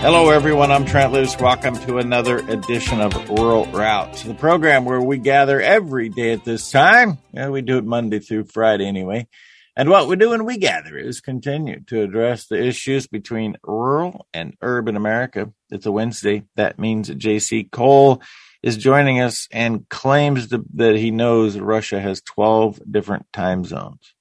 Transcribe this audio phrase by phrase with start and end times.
[0.00, 0.70] Hello, everyone.
[0.72, 1.36] I'm Trent Loos.
[1.38, 6.42] Welcome to another edition of Rural Routes, the program where we gather every day at
[6.42, 7.18] this time.
[7.32, 9.28] Yeah, we do it Monday through Friday anyway.
[9.76, 14.26] And what we do when we gather is continue to address the issues between rural
[14.32, 15.52] and urban America.
[15.68, 16.44] It's a Wednesday.
[16.56, 17.64] That means J.C.
[17.64, 18.22] Cole
[18.62, 24.14] is joining us and claims that he knows Russia has 12 different time zones.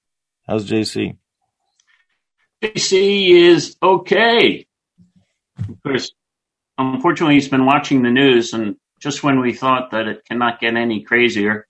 [0.46, 1.16] How's J.C.?
[2.61, 3.32] J.C.
[3.32, 4.66] is okay.
[5.68, 6.12] Of course,
[6.77, 10.76] unfortunately, he's been watching the news, and just when we thought that it cannot get
[10.76, 11.68] any crazier,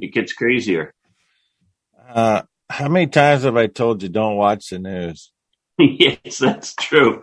[0.00, 0.92] it gets crazier.
[2.08, 5.32] Uh, how many times have I told you don't watch the news?
[5.78, 7.22] yes, that's true.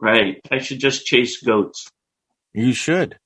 [0.00, 0.40] Right.
[0.50, 1.90] I should just chase goats.
[2.54, 3.18] You should.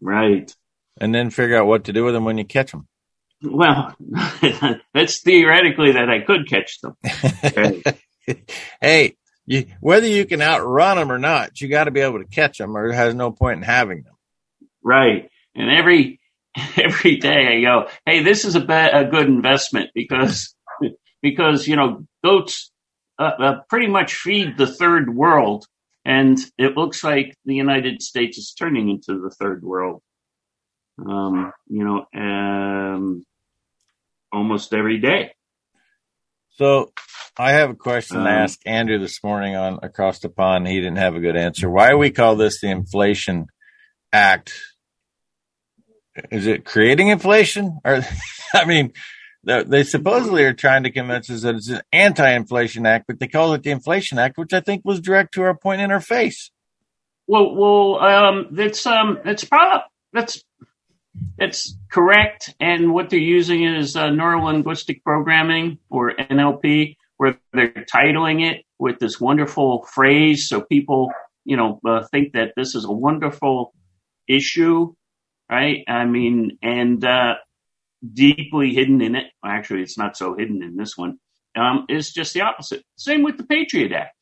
[0.00, 0.54] Right.
[0.98, 2.88] And then figure out what to do with them when you catch them.
[3.42, 3.94] Well,
[4.94, 6.96] that's theoretically that I could catch them.
[8.80, 12.28] hey, you, whether you can outrun them or not, you got to be able to
[12.28, 14.14] catch them, or it has no point in having them.
[14.82, 15.30] Right.
[15.54, 16.20] And every
[16.76, 20.54] every day I go, hey, this is a, ba- a good investment because
[21.22, 22.70] because you know goats
[23.18, 25.66] uh, uh, pretty much feed the third world,
[26.04, 30.02] and it looks like the United States is turning into the third world.
[30.98, 33.24] Um, you know, um,
[34.32, 35.32] almost every day.
[36.56, 36.92] So
[37.38, 40.66] I have a question um, to ask Andrew this morning on across the pond.
[40.66, 41.68] He didn't have a good answer.
[41.68, 43.46] Why do we call this the Inflation
[44.12, 44.54] Act?
[46.30, 47.78] Is it creating inflation?
[47.84, 48.00] Or,
[48.54, 48.92] I mean,
[49.44, 53.52] they supposedly are trying to convince us that it's an anti-inflation act, but they call
[53.52, 56.50] it the Inflation Act, which I think was direct to our point in our face.
[57.26, 60.42] Well, well, um, that's um, it's probably that's
[61.38, 62.54] that's correct.
[62.60, 68.98] And what they're using is uh, neurolinguistic programming or NLP, where they're titling it with
[68.98, 71.10] this wonderful phrase, so people,
[71.44, 73.72] you know, uh, think that this is a wonderful
[74.28, 74.94] issue,
[75.50, 75.84] right?
[75.88, 77.36] I mean, and uh,
[78.12, 79.26] deeply hidden in it.
[79.44, 81.18] Actually, it's not so hidden in this one.
[81.56, 82.84] Um, is just the opposite.
[82.96, 84.14] Same with the Patriot Act.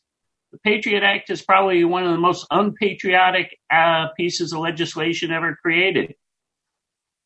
[0.53, 5.57] The Patriot Act is probably one of the most unpatriotic uh, pieces of legislation ever
[5.61, 6.15] created.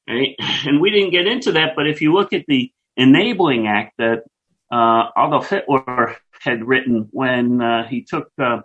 [0.09, 0.34] Right?
[0.66, 4.25] And we didn't get into that, but if you look at the Enabling Act that
[4.73, 8.61] Adolf Hitler had written when uh, he took uh,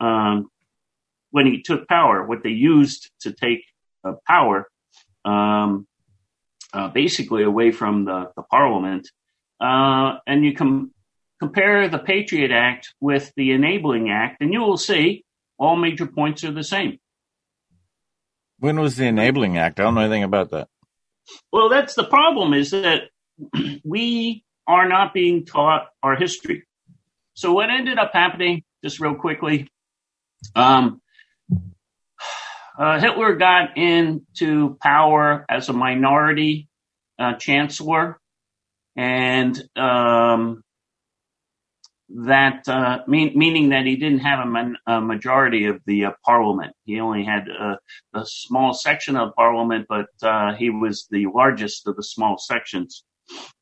[0.00, 0.50] um,
[1.30, 3.64] when he took power, what they used to take
[4.04, 4.68] uh, power,
[5.24, 5.86] um,
[6.72, 9.10] uh, basically away from the, the parliament,
[9.60, 10.90] uh, and you can
[11.38, 15.24] compare the Patriot Act with the Enabling Act, and you will see
[15.58, 16.98] all major points are the same.
[18.58, 19.78] When was the Enabling Act?
[19.78, 20.68] I don't know anything about that.
[21.52, 23.10] Well, that's the problem is that
[23.84, 26.64] we are not being taught our history.
[27.34, 29.68] So what ended up happening, just real quickly,
[30.54, 31.00] um,
[32.78, 36.68] uh, Hitler got into power as a minority
[37.18, 38.20] uh, chancellor,
[38.94, 40.62] and um,
[42.10, 46.12] that uh, mean, meaning that he didn't have a, man, a majority of the uh,
[46.24, 46.74] parliament.
[46.84, 47.78] He only had a,
[48.14, 53.04] a, small section of parliament, but uh, he was the largest of the small sections.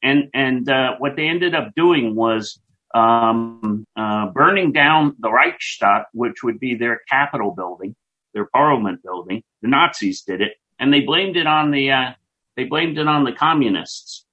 [0.03, 2.61] And and uh, what they ended up doing was
[2.95, 7.95] um, uh, burning down the Reichstag, which would be their capital building,
[8.35, 9.43] their parliament building.
[9.63, 12.11] The Nazis did it, and they blamed it on the uh,
[12.57, 14.25] they blamed it on the communists.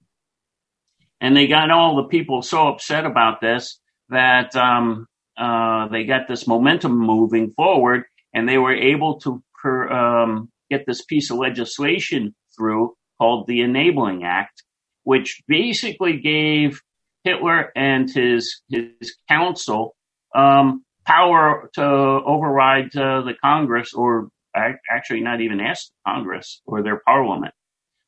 [1.19, 3.79] And they got all the people so upset about this
[4.09, 5.07] that um,
[5.37, 10.85] uh, they got this momentum moving forward, and they were able to per, um, get
[10.85, 14.63] this piece of legislation through called the Enabling Act,
[15.03, 16.81] which basically gave
[17.23, 19.95] Hitler and his his council
[20.35, 27.01] um, power to override uh, the Congress, or actually not even ask Congress or their
[27.05, 27.53] Parliament.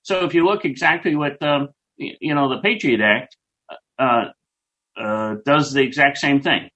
[0.04, 3.36] So if you look exactly what um, you know the Patriot Act
[3.98, 4.26] uh,
[4.98, 6.70] uh, does the exact same thing.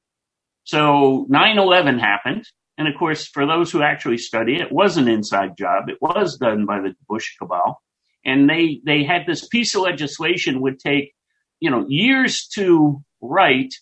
[0.64, 2.46] So 9/11 happened,
[2.78, 5.90] and of course, for those who actually study it was an inside job.
[5.90, 7.82] It was done by the Bush cabal,
[8.26, 11.14] and they they had this piece of legislation would take
[11.60, 13.74] you know years to write,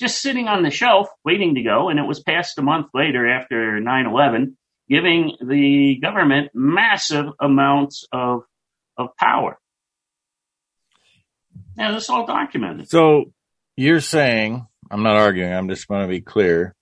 [0.00, 3.28] just sitting on the shelf waiting to go, and it was passed a month later
[3.28, 4.56] after 9/11,
[4.88, 8.42] giving the government massive amounts of
[8.96, 9.58] of power.
[11.76, 12.88] Now, this is all documented.
[12.88, 13.32] So
[13.76, 16.74] you're saying, I'm not arguing, I'm just going to be clear,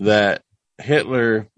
[0.00, 0.42] that
[0.78, 1.48] Hitler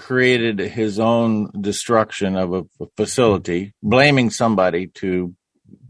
[0.00, 2.64] created his own destruction of a,
[2.96, 5.34] facility, blaming somebody to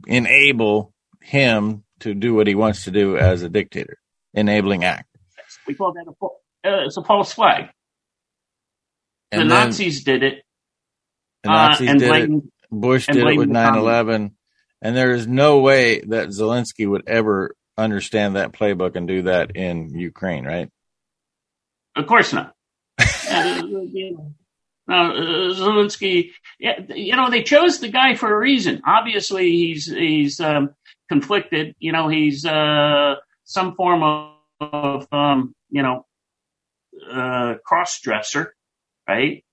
[0.06, 0.92] enable
[1.22, 3.98] him to do what he wants to do as a dictator,
[4.34, 5.06] enabling act.
[5.66, 6.24] We call that a,
[6.68, 7.70] uh, it's a false flag.
[9.30, 10.42] the Nazis did it.
[11.44, 12.42] The Nazis uh, did it.
[12.68, 14.34] Bush did it with 9 11.
[14.82, 19.56] And there is no way that Zelensky would ever understand that playbook and do that
[19.56, 20.68] in Ukraine, right?
[21.94, 22.54] Of course not.
[24.90, 28.82] Uh, Zelensky, you know, they chose the guy for a reason.
[28.84, 30.74] Obviously, he's he's um,
[31.08, 31.74] conflicted.
[31.78, 36.06] You know, he's uh, some form of, of um, you know
[37.10, 38.54] uh, cross dresser,
[39.08, 39.44] right?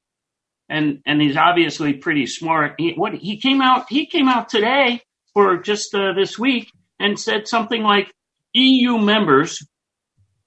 [0.70, 2.76] And and he's obviously pretty smart.
[2.78, 5.02] He, what he came out he came out today
[5.34, 8.12] for just uh, this week and said something like
[8.54, 9.66] EU members,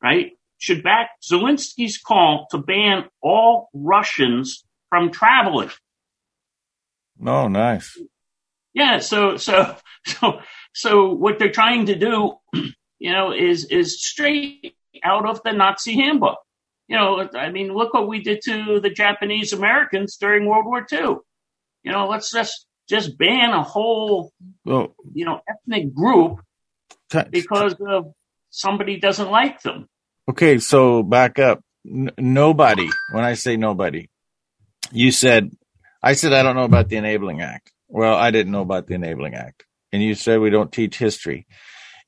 [0.02, 5.70] right, should back Zelensky's call to ban all Russians from traveling.
[7.24, 7.98] Oh, nice.
[8.72, 8.98] Yeah.
[8.98, 9.76] So so
[10.06, 10.40] so
[10.72, 12.34] so what they're trying to do,
[12.98, 16.38] you know, is is straight out of the Nazi handbook
[16.90, 20.84] you know, I mean, look what we did to the Japanese Americans during World War
[20.92, 21.18] II.
[21.84, 24.32] You know, let's just just ban a whole,
[24.64, 26.40] well, you know, ethnic group
[27.30, 28.12] because of
[28.50, 29.88] somebody doesn't like them.
[30.28, 31.60] Okay, so back up.
[31.86, 32.88] N- nobody.
[33.12, 34.08] When I say nobody,
[34.92, 35.50] you said,
[36.02, 37.72] I said I don't know about the Enabling Act.
[37.88, 41.46] Well, I didn't know about the Enabling Act, and you said we don't teach history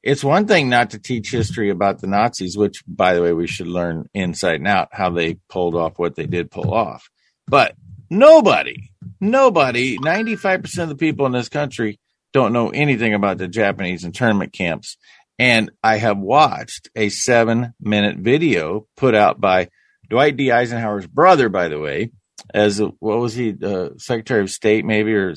[0.03, 3.47] it's one thing not to teach history about the Nazis, which, by the way, we
[3.47, 7.09] should learn inside and out how they pulled off what they did pull off.
[7.47, 7.77] But
[8.11, 12.01] nobody, nobody, 95% of the people in this country
[12.33, 14.97] don't know anything about the Japanese internment camps.
[15.39, 19.69] And I have watched a seven minute video put out by
[20.09, 20.53] Dwight D.
[20.53, 22.11] Eisenhower's brother, by the way,
[22.53, 25.35] as a, what was he, uh, Secretary of State, maybe, or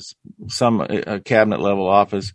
[0.48, 2.32] some uh, cabinet level office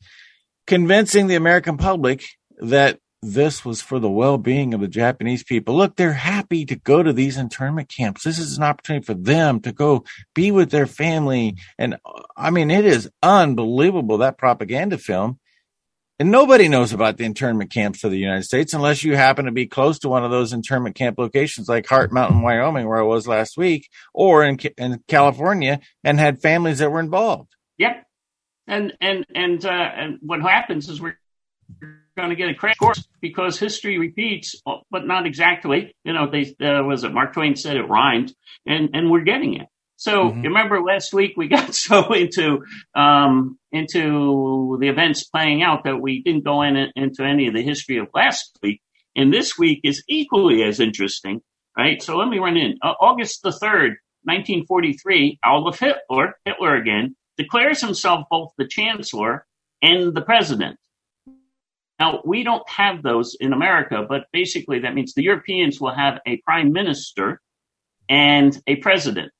[0.67, 2.23] convincing the American public
[2.57, 5.75] that this was for the well-being of the Japanese people.
[5.75, 8.23] Look, they're happy to go to these internment camps.
[8.23, 10.03] This is an opportunity for them to go
[10.33, 11.57] be with their family.
[11.77, 11.97] And
[12.35, 15.39] I mean, it is unbelievable that propaganda film.
[16.21, 19.51] And nobody knows about the internment camps of the United States unless you happen to
[19.51, 23.01] be close to one of those internment camp locations like Heart Mountain, Wyoming, where I
[23.01, 27.56] was last week, or in, in California and had families that were involved.
[27.79, 28.06] Yep.
[28.68, 31.18] And and and uh, and what happens is we're
[32.15, 35.95] going to get a crash course because history repeats, but not exactly.
[36.03, 38.31] You know, they uh, was it Mark Twain said it rhymed,
[38.67, 39.65] and and we're getting it.
[39.95, 40.41] So mm-hmm.
[40.44, 42.63] remember last week we got so into
[42.94, 47.63] um, into the events playing out that we didn't go in into any of the
[47.63, 48.81] history of last week.
[49.15, 51.41] And this week is equally as interesting,
[51.77, 52.01] right?
[52.01, 52.77] So let me run in.
[52.81, 59.45] Uh, August the third, 1943, Adolf Hitler, Hitler again, declares himself both the chancellor
[59.81, 60.77] and the president.
[62.00, 66.19] Now, we don't have those in America, but basically that means the Europeans will have
[66.25, 67.39] a prime minister
[68.09, 69.31] and a president,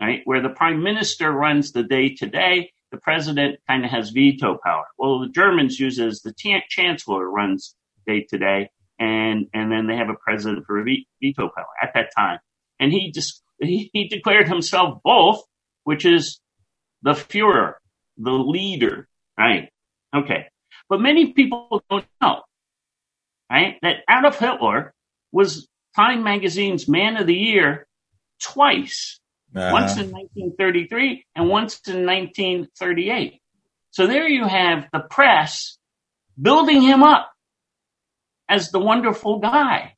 [0.00, 0.22] right?
[0.24, 4.58] Where the prime minister runs the day to day, the president kind of has veto
[4.62, 4.84] power.
[4.98, 7.74] Well, the Germans use as the t- chancellor runs
[8.06, 12.10] day to day, and and then they have a president for veto power at that
[12.16, 12.38] time.
[12.78, 15.42] And he just he, he declared himself both,
[15.84, 16.40] which is
[17.02, 17.74] the Fuhrer,
[18.16, 19.08] the leader,
[19.38, 19.70] right?
[20.14, 20.46] Okay.
[20.88, 22.42] But many people don't know,
[23.50, 23.76] right?
[23.82, 24.94] That Adolf Hitler
[25.32, 27.86] was Time Magazine's Man of the Year
[28.42, 29.20] twice.
[29.56, 29.70] Uh-huh.
[29.72, 33.40] Once in 1933 and once in 1938.
[33.90, 35.78] So there you have the press
[36.40, 37.30] building him up
[38.48, 39.94] as the wonderful guy.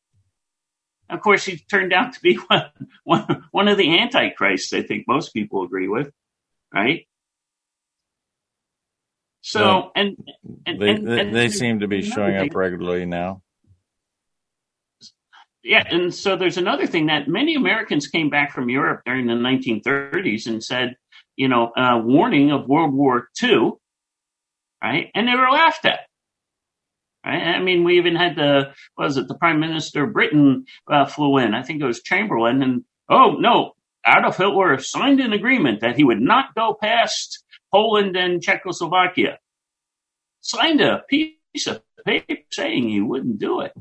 [1.10, 2.66] Of course, he turned out to be one,
[3.02, 6.12] one, one of the antichrists, I think most people agree with
[6.72, 7.06] right?
[9.40, 10.16] So, and,
[10.66, 13.42] and, they, and, and, they seem to be showing up regularly now.
[15.64, 19.34] Yeah, and so there's another thing that many Americans came back from Europe during the
[19.34, 20.96] 1930s and said,
[21.36, 23.72] you know, uh, warning of World War II,
[24.82, 25.10] right?
[25.14, 26.00] And they were laughed at.
[27.24, 27.42] Right?
[27.42, 31.38] I mean, we even had the was it the Prime Minister of Britain uh, flew
[31.38, 31.54] in?
[31.54, 33.72] I think it was Chamberlain, and oh no,
[34.06, 39.38] Adolf Hitler signed an agreement that he would not go past Poland and Czechoslovakia.
[40.40, 43.72] Signed a piece of paper saying he wouldn't do it.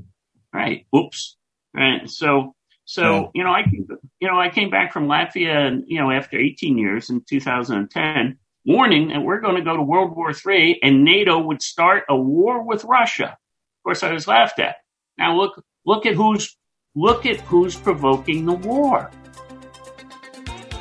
[0.53, 0.86] Right.
[0.96, 1.37] Oops.
[1.77, 2.10] Right.
[2.10, 2.55] So,
[2.86, 3.65] so, you know, I,
[4.19, 8.39] you know, I came back from Latvia and, you know, after 18 years in 2010,
[8.65, 12.15] warning that we're going to go to World War III and NATO would start a
[12.15, 13.25] war with Russia.
[13.27, 14.77] Of course, I was laughed at.
[15.19, 16.57] Now look, look at who's,
[16.96, 19.12] look at who's provoking the war.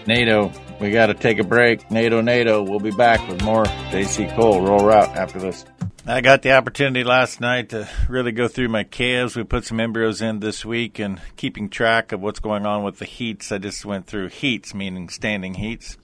[0.06, 1.90] NATO, we got to take a break.
[1.90, 2.62] NATO, NATO.
[2.62, 5.66] We'll be back with more JC Cole Rural Route after this.
[6.08, 9.34] I got the opportunity last night to really go through my calves.
[9.34, 13.00] We put some embryos in this week and keeping track of what's going on with
[13.00, 13.50] the heats.
[13.50, 15.98] I just went through heats, meaning standing heats,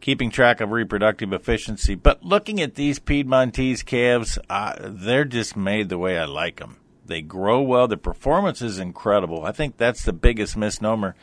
[0.00, 1.94] keeping track of reproductive efficiency.
[1.94, 4.40] But looking at these Piedmontese calves,
[4.80, 6.78] they're just made the way I like them.
[7.06, 7.86] They grow well.
[7.86, 9.44] The performance is incredible.
[9.44, 11.14] I think that's the biggest misnomer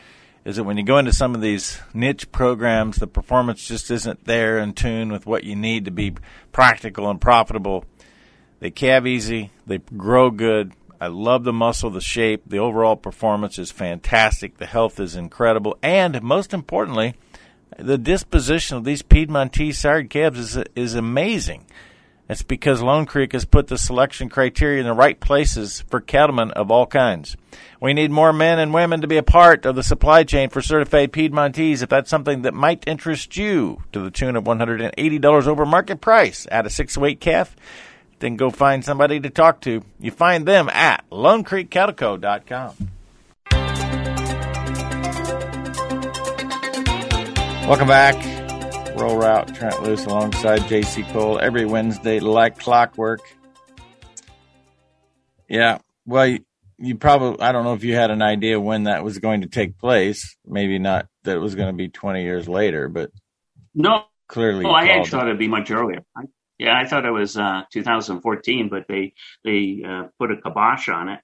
[0.46, 4.24] is that when you go into some of these niche programs, the performance just isn't
[4.24, 6.14] there in tune with what you need to be
[6.54, 7.84] practical and profitable
[8.60, 9.52] they calve easy.
[9.66, 10.74] They grow good.
[11.00, 12.44] I love the muscle, the shape.
[12.48, 14.58] The overall performance is fantastic.
[14.58, 15.78] The health is incredible.
[15.84, 17.16] And most importantly,
[17.78, 21.66] the disposition of these Piedmontese sired calves is, is amazing.
[22.28, 26.50] It's because Lone Creek has put the selection criteria in the right places for cattlemen
[26.52, 27.38] of all kinds.
[27.80, 30.62] We need more men and women to be a part of the supply chain for
[30.62, 35.66] certified Piedmontese if that's something that might interest you to the tune of $180 over
[35.68, 37.56] market price at a 6 weight calf
[38.20, 39.84] then go find somebody to talk to.
[40.00, 42.92] You find them at LoneCreekCattleCo.com.
[47.68, 48.16] Welcome back.
[48.96, 53.22] Rural Route Trent Loos alongside JC Cole every Wednesday like clockwork.
[55.50, 56.40] Yeah, well, you,
[56.78, 59.48] you probably, I don't know if you had an idea when that was going to
[59.48, 60.38] take place.
[60.46, 63.12] Maybe not that it was going to be 20 years later, but.
[63.74, 64.66] No, clearly.
[64.66, 66.04] Oh, I actually thought it'd be much earlier.
[66.16, 66.24] I
[66.58, 71.10] yeah, I thought it was uh, 2014, but they they uh, put a kibosh on
[71.10, 71.20] it,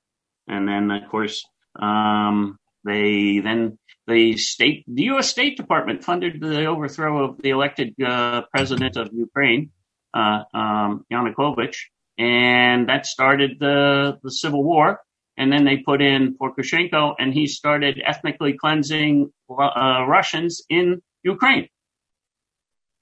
[0.47, 1.45] and then of course
[1.79, 5.29] um, they then the state the U.S.
[5.29, 9.71] State Department funded the overthrow of the elected uh, president of Ukraine,
[10.13, 11.77] uh, um, Yanukovych,
[12.17, 14.99] and that started the the civil war.
[15.37, 21.69] And then they put in Poroshenko, and he started ethnically cleansing uh, Russians in Ukraine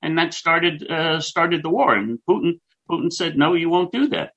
[0.01, 1.96] and that started uh, started the war.
[1.96, 4.32] And Putin Putin said, "No, you won't do that."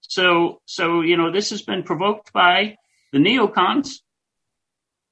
[0.00, 2.76] So so you know this has been provoked by
[3.12, 4.00] the neocons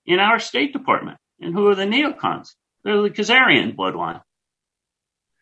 [0.05, 1.19] in our State Department.
[1.41, 2.49] And who are the neocons?
[2.83, 4.23] They're the Khazarian bloodline.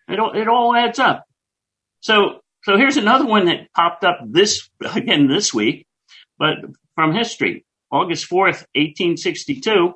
[0.09, 1.25] It all, it all adds up.
[2.01, 5.87] So so here's another one that popped up this again this week,
[6.39, 6.57] but
[6.95, 7.65] from history.
[7.91, 9.93] August 4th, 1862,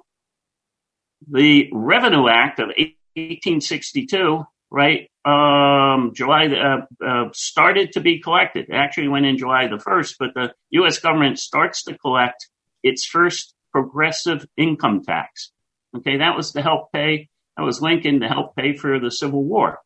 [1.31, 2.69] the Revenue Act of
[3.19, 5.11] 1862, right?
[5.25, 8.67] Um, July uh, uh, started to be collected.
[8.69, 10.99] It actually went in July the 1st, but the U.S.
[10.99, 12.49] government starts to collect
[12.83, 15.51] its first progressive income tax.
[15.97, 17.29] Okay, that was to help pay.
[17.57, 19.81] That was Lincoln to help pay for the Civil War.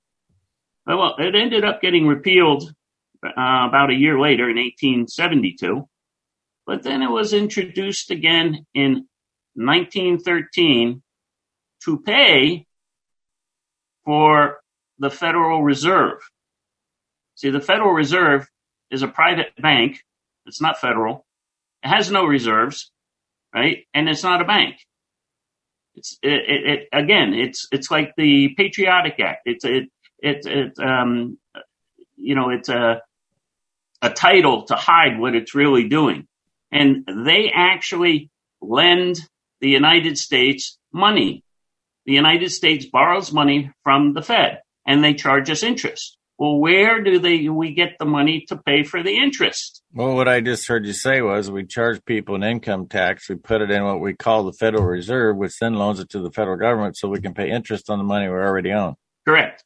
[0.86, 2.72] Well, it ended up getting repealed
[3.24, 3.30] uh,
[3.68, 5.88] about a year later in 1872,
[6.66, 9.06] but then it was introduced again in
[9.54, 11.02] 1913
[11.84, 12.66] to pay
[14.04, 14.61] for
[14.99, 16.18] the Federal Reserve.
[17.35, 18.49] See, the Federal Reserve
[18.90, 20.04] is a private bank.
[20.47, 21.25] It's not federal.
[21.82, 22.90] It has no reserves,
[23.54, 23.85] right?
[23.94, 24.76] And it's not a bank.
[25.94, 27.35] It's it, it, it again.
[27.35, 29.42] It's it's like the Patriotic Act.
[29.44, 31.38] It's it it it um
[32.16, 33.02] you know it's a
[34.00, 36.26] a title to hide what it's really doing,
[36.71, 38.30] and they actually
[38.61, 39.18] lend
[39.61, 41.44] the United States money
[42.06, 46.18] the United States borrows money from the Fed and they charge us interest.
[46.38, 49.82] Well, where do they we get the money to pay for the interest?
[49.92, 53.28] Well, what I just heard you say was we charge people an income tax.
[53.28, 56.21] We put it in what we call the Federal Reserve, which then loans it to
[56.21, 58.97] the federal government so we can pay interest on the money we already own.
[59.25, 59.62] Correct.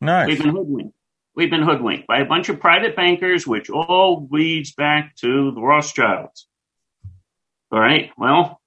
[0.00, 0.28] Nice.
[0.28, 0.94] We've been hoodwinked.
[1.34, 5.60] We've been hoodwinked by a bunch of private bankers, which all leads back to the
[5.62, 6.48] Rothschilds.
[7.72, 8.10] All right.
[8.18, 8.59] Well,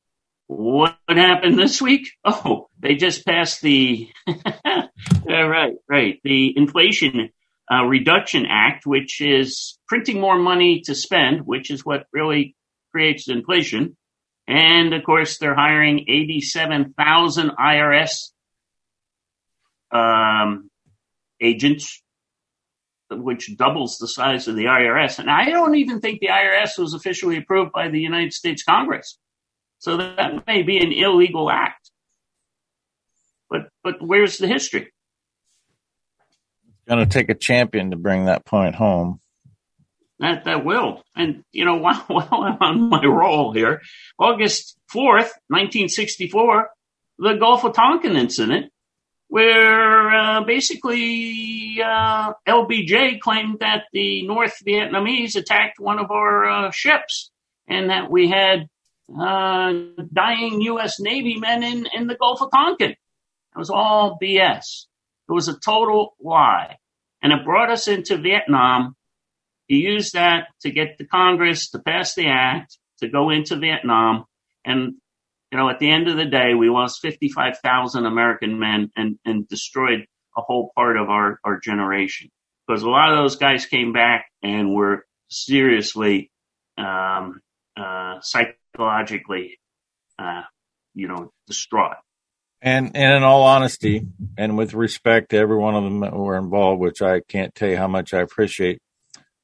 [0.48, 2.10] what happened this week?
[2.24, 4.10] Oh, they just passed the
[5.28, 7.30] right, right, the Inflation
[7.72, 12.56] uh, Reduction Act, which is printing more money to spend, which is what really
[12.92, 13.98] creates inflation.
[14.48, 18.32] And of course, they're hiring 87,000 IRS
[19.92, 20.70] um,
[21.40, 22.02] agents,
[23.10, 25.20] which doubles the size of the IRS.
[25.20, 29.18] And I don't even think the IRS was officially approved by the United States Congress.
[29.84, 31.92] So that may be an illegal act.
[33.50, 34.94] But but where's the history?
[36.70, 39.20] It's going to take a champion to bring that point home.
[40.20, 41.04] That that will.
[41.18, 43.82] And you know, while, while I'm on my roll here,
[44.18, 46.70] August fourth, nineteen sixty four,
[47.20, 48.72] the Gulf of Tonkin incident,
[49.28, 56.72] where uh, basically uh, LBJ claimed that the North Vietnamese attacked one of our uh,
[56.72, 57.32] ships,
[57.68, 58.70] and that we had
[59.10, 59.74] uh,
[60.12, 61.00] dying U.S.
[61.00, 62.92] Navy men in, in the Gulf of Tonkin.
[62.92, 64.86] It was all BS.
[65.30, 66.78] It was a total lie.
[67.22, 68.96] And it brought us into Vietnam
[69.68, 74.26] he used that to get the Congress to pass the act to go into Vietnam.
[74.66, 74.96] And,
[75.52, 79.48] you know, at the end of the day, we lost 55,000 American men and, and
[79.48, 80.06] destroyed
[80.38, 82.30] a whole part of our, our generation.
[82.68, 86.32] Because a lot of those guys came back and were seriously,
[86.78, 87.42] um,
[87.78, 88.20] uh,
[88.74, 89.60] psychologically,
[90.20, 90.42] uh,
[90.94, 91.96] you know, distraught.
[92.62, 96.38] And, and in all honesty, and with respect to every one of them that were
[96.38, 98.80] involved, which I can't tell you how much I appreciate,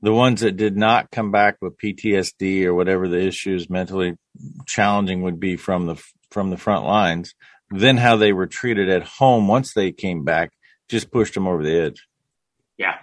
[0.02, 4.16] the ones that did not come back with PTSD or whatever the issues mentally
[4.66, 7.34] challenging would be from the from the front lines,
[7.70, 10.52] then how they were treated at home once they came back
[10.88, 12.08] just pushed them over the edge.
[12.78, 12.96] Yeah,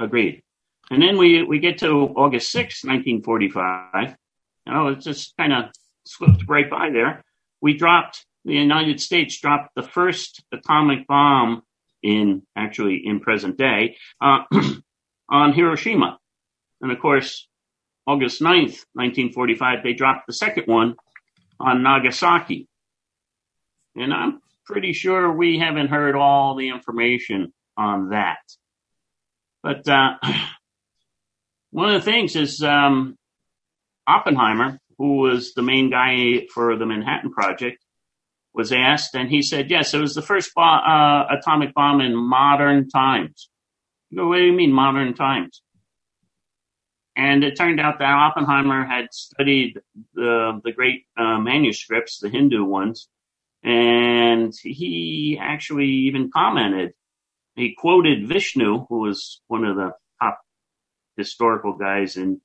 [0.00, 0.42] agreed.
[0.90, 4.16] And then we we get to August 6, 1945.
[4.66, 5.64] You know, it just kind of
[6.04, 7.24] slipped right by there.
[7.60, 11.62] We dropped the United States dropped the first atomic bomb
[12.02, 14.40] in actually in present day uh,
[15.28, 16.18] on Hiroshima.
[16.80, 17.46] And of course,
[18.06, 20.96] August 9th, 1945, they dropped the second one
[21.60, 22.66] on Nagasaki.
[23.94, 28.40] And I'm pretty sure we haven't heard all the information on that.
[29.62, 30.14] But uh,
[31.70, 33.16] one of the things is um,
[34.06, 37.78] Oppenheimer, who was the main guy for the Manhattan Project,
[38.54, 42.14] was asked, and he said, yes, it was the first bo- uh, atomic bomb in
[42.14, 43.48] modern times.
[44.10, 45.62] You go, what do you mean modern times?
[47.16, 49.80] And it turned out that Oppenheimer had studied
[50.14, 53.08] the, the great uh, manuscripts, the Hindu ones,
[53.62, 56.92] and he actually even commented,
[57.54, 59.92] he quoted Vishnu, who was one of the
[60.22, 60.40] top
[61.16, 62.40] historical guys in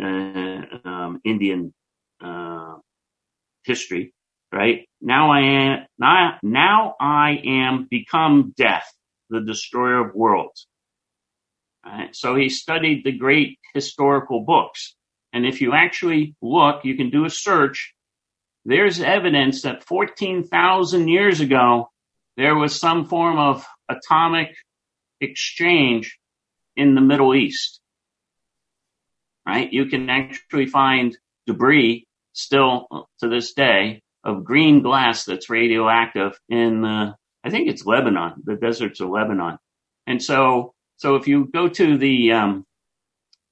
[0.00, 1.72] um, Indian
[2.22, 2.76] uh,
[3.64, 4.12] history
[4.52, 4.88] right?
[5.00, 8.92] Now I am, now, now I am become death,
[9.28, 10.66] the destroyer of worlds.
[11.84, 12.14] Right?
[12.14, 14.94] So he studied the great historical books.
[15.32, 17.94] And if you actually look, you can do a search.
[18.64, 21.88] There's evidence that 14,000 years ago,
[22.36, 24.54] there was some form of atomic
[25.20, 26.18] exchange
[26.76, 27.79] in the Middle East.
[29.50, 29.72] Right?
[29.72, 32.86] You can actually find debris still
[33.18, 38.54] to this day of green glass that's radioactive in the, I think it's Lebanon, the
[38.54, 39.58] deserts of Lebanon.
[40.06, 42.64] And so, so if you go to the um,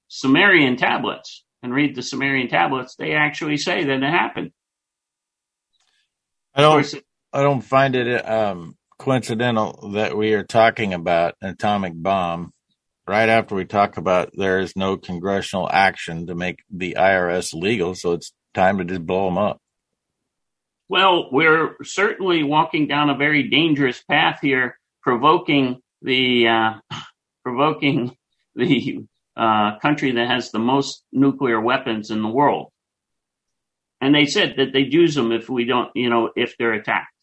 [0.07, 4.51] Sumerian tablets and read the Sumerian tablets, they actually say that it happened.
[6.55, 6.95] I don't,
[7.33, 12.53] I don't find it um, coincidental that we are talking about an atomic bomb
[13.09, 17.95] right after we talk about there is no congressional action to make the IRS legal,
[17.95, 19.59] so it's time to just blow them up.
[20.87, 26.73] Well, we're certainly walking down a very dangerous path here, provoking the uh,
[27.43, 28.15] provoking
[28.55, 32.71] the uh, country that has the most nuclear weapons in the world.
[34.01, 37.13] And they said that they'd use them if we don't, you know, if they're attacked.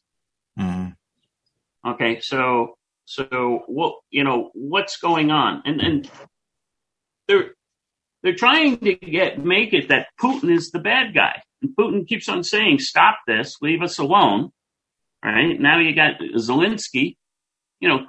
[0.59, 1.91] Mm-hmm.
[1.91, 6.11] Okay, so so what you know what's going on, and and
[7.29, 7.55] they're
[8.23, 11.41] they're trying to get make it that Putin is the bad guy.
[11.63, 14.51] And Putin keeps on saying, stop this, leave us alone.
[15.25, 17.17] Right Now you got Zelensky,
[17.81, 18.07] you know,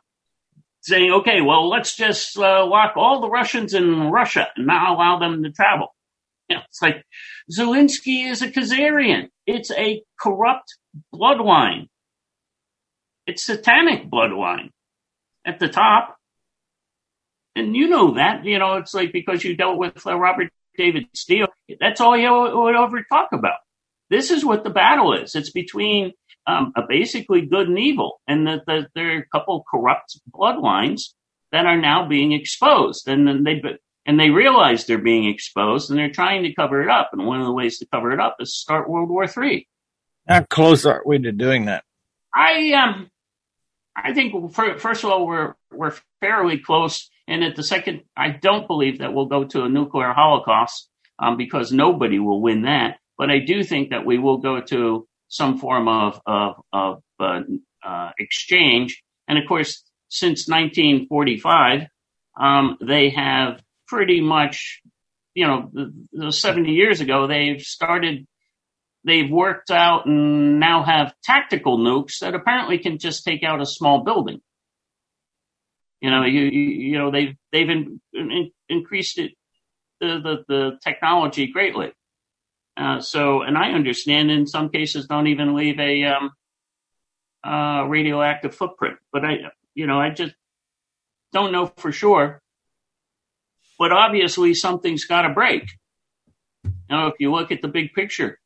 [0.82, 5.20] saying, okay, well, let's just uh, lock all the Russians in Russia and not allow
[5.20, 5.96] them to travel.
[6.50, 7.04] You know, it's like
[7.52, 9.30] Zelensky is a Khazarian.
[9.46, 10.78] It's a corrupt
[11.14, 11.88] bloodline.
[13.28, 14.70] It's satanic bloodline
[15.48, 16.18] at the top.
[17.56, 21.08] And you know that, you know, it's like because you dealt with uh, Robert David
[21.16, 21.48] Steele.
[21.80, 23.58] That's all you would ever talk about.
[24.10, 25.36] This is what the battle is.
[25.36, 26.14] It's between
[26.46, 31.14] um, a basically good and evil, and that the, there are a couple corrupt bloodlines
[31.52, 33.62] that are now being exposed, and then they
[34.06, 37.10] and they realize they're being exposed, and they're trying to cover it up.
[37.12, 39.68] And one of the ways to cover it up is start World War Three.
[40.28, 41.84] How close are we to doing that?
[42.34, 43.10] I um,
[43.98, 48.30] I think for, first of all we're we're fairly close and at the second, I
[48.30, 53.00] don't believe that we'll go to a nuclear holocaust um, because nobody will win that.
[53.18, 57.42] But I do think that we will go to some form of of, of uh,
[57.84, 59.04] uh, exchange.
[59.28, 61.88] And of course, since 1945,
[62.40, 64.82] um, they have pretty much,
[65.34, 68.26] you know, the, the 70 years ago, they've started
[69.08, 73.66] they've worked out and now have tactical nukes that apparently can just take out a
[73.66, 74.42] small building.
[76.02, 79.32] You know, you, you, know, they've, they've in, in, increased it,
[80.02, 81.94] the, the, the technology greatly.
[82.76, 86.32] Uh, so, and I understand in some cases don't even leave a, um,
[87.44, 89.38] uh, radioactive footprint, but I,
[89.74, 90.36] you know, I just
[91.32, 92.42] don't know for sure.
[93.80, 95.70] but obviously something's got to break.
[96.90, 98.40] Now, if you look at the big picture,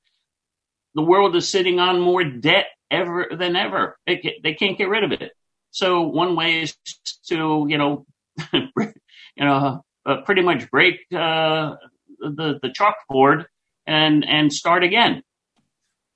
[0.95, 3.97] the world is sitting on more debt ever than ever.
[4.05, 5.31] They, they can't get rid of it.
[5.71, 6.75] So one way is
[7.27, 8.05] to, you know,
[8.53, 11.75] you know, uh, pretty much break uh,
[12.19, 13.45] the the chalkboard
[13.87, 15.23] and and start again.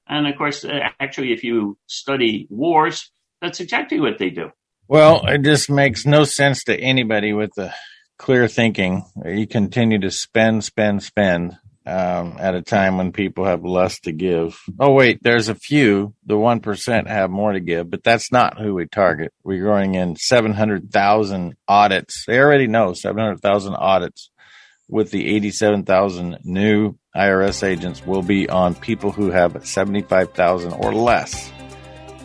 [0.08, 3.12] And of course, uh, actually, if you study wars,
[3.42, 4.52] that's exactly what they do.
[4.88, 7.74] Well, it just makes no sense to anybody with the
[8.18, 9.04] clear thinking.
[9.26, 14.12] You continue to spend, spend, spend um, at a time when people have less to
[14.12, 14.60] give.
[14.80, 16.13] Oh, wait, there's a few.
[16.26, 19.34] The 1% have more to give, but that's not who we target.
[19.43, 22.26] We're going in 700,000 audits.
[22.26, 24.32] They already know 700,000 audits
[24.88, 31.52] with the 87,000 new IRS agents will be on people who have 75,000 or less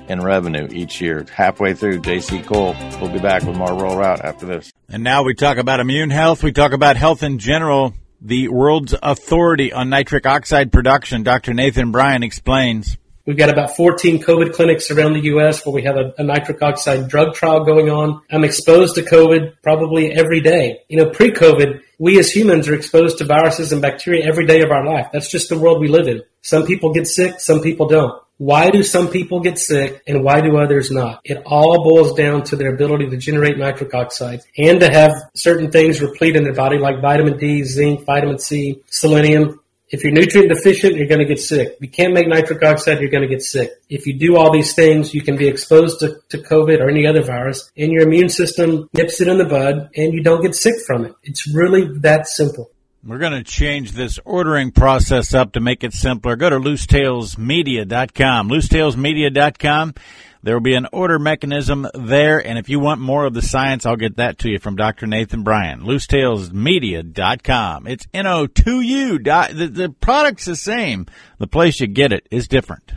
[0.09, 1.25] in revenue each year.
[1.33, 4.73] Halfway through, JC Cole will be back with more Rural Route after this.
[4.88, 6.42] And now we talk about immune health.
[6.42, 7.94] We talk about health in general.
[8.23, 11.55] The world's authority on nitric oxide production, Dr.
[11.55, 12.99] Nathan Bryan explains.
[13.25, 15.65] We've got about 14 COVID clinics around the U.S.
[15.65, 18.21] where we have a, a, nitric oxide drug trial going on.
[18.31, 20.81] I'm exposed to COVID probably every day.
[20.89, 24.71] You know, pre-COVID, we as humans are exposed to viruses and bacteria every day of
[24.71, 25.09] our life.
[25.13, 26.23] That's just the world we live in.
[26.43, 28.21] Some people get sick, some people don't.
[28.40, 31.20] Why do some people get sick and why do others not?
[31.24, 35.70] It all boils down to their ability to generate nitric oxide and to have certain
[35.70, 39.61] things replete in their body like vitamin D, zinc, vitamin C, selenium.
[39.90, 41.74] If you're nutrient deficient, you're going to get sick.
[41.74, 43.72] If you can't make nitric oxide, you're going to get sick.
[43.90, 47.07] If you do all these things, you can be exposed to, to COVID or any
[47.07, 50.55] other virus and your immune system nips it in the bud and you don't get
[50.55, 51.12] sick from it.
[51.24, 52.70] It's really that simple.
[53.03, 56.37] We're going to change this ordering process up to make it simpler.
[56.37, 58.51] Go to loosetailsmedia.com.
[58.51, 59.95] Loosetailsmedia.com.
[60.43, 63.87] There will be an order mechanism there, and if you want more of the science,
[63.87, 65.07] I'll get that to you from Dr.
[65.07, 65.81] Nathan Bryan.
[65.81, 67.87] Loosetailsmedia.com.
[67.87, 69.19] It's N-O-2-U.
[69.19, 71.07] The, the product's the same.
[71.39, 72.93] The place you get it is different.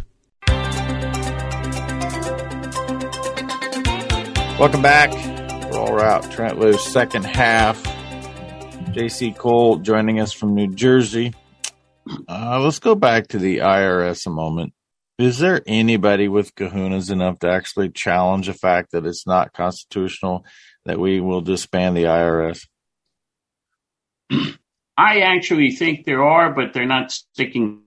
[4.60, 5.14] Welcome back.
[5.72, 7.82] Rural Route Trent Loos second half
[8.94, 11.34] JC Cole joining us from New Jersey.
[12.30, 14.74] Uh, let's go back to the IRS a moment.
[15.18, 20.46] Is there anybody with kahunas enough to actually challenge the fact that it's not constitutional
[20.86, 22.68] that we will disband the IRS?
[24.96, 27.82] I actually think there are, but they're not sticking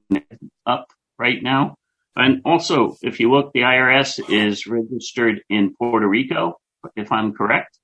[0.66, 0.88] up
[1.20, 1.76] right now.
[2.16, 6.58] And also, if you look, the IRS is registered in Puerto Rico,
[6.96, 7.78] if I'm correct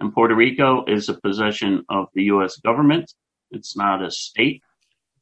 [0.00, 2.56] and Puerto Rico is a possession of the U.S.
[2.56, 3.12] government.
[3.50, 4.62] It's not a state.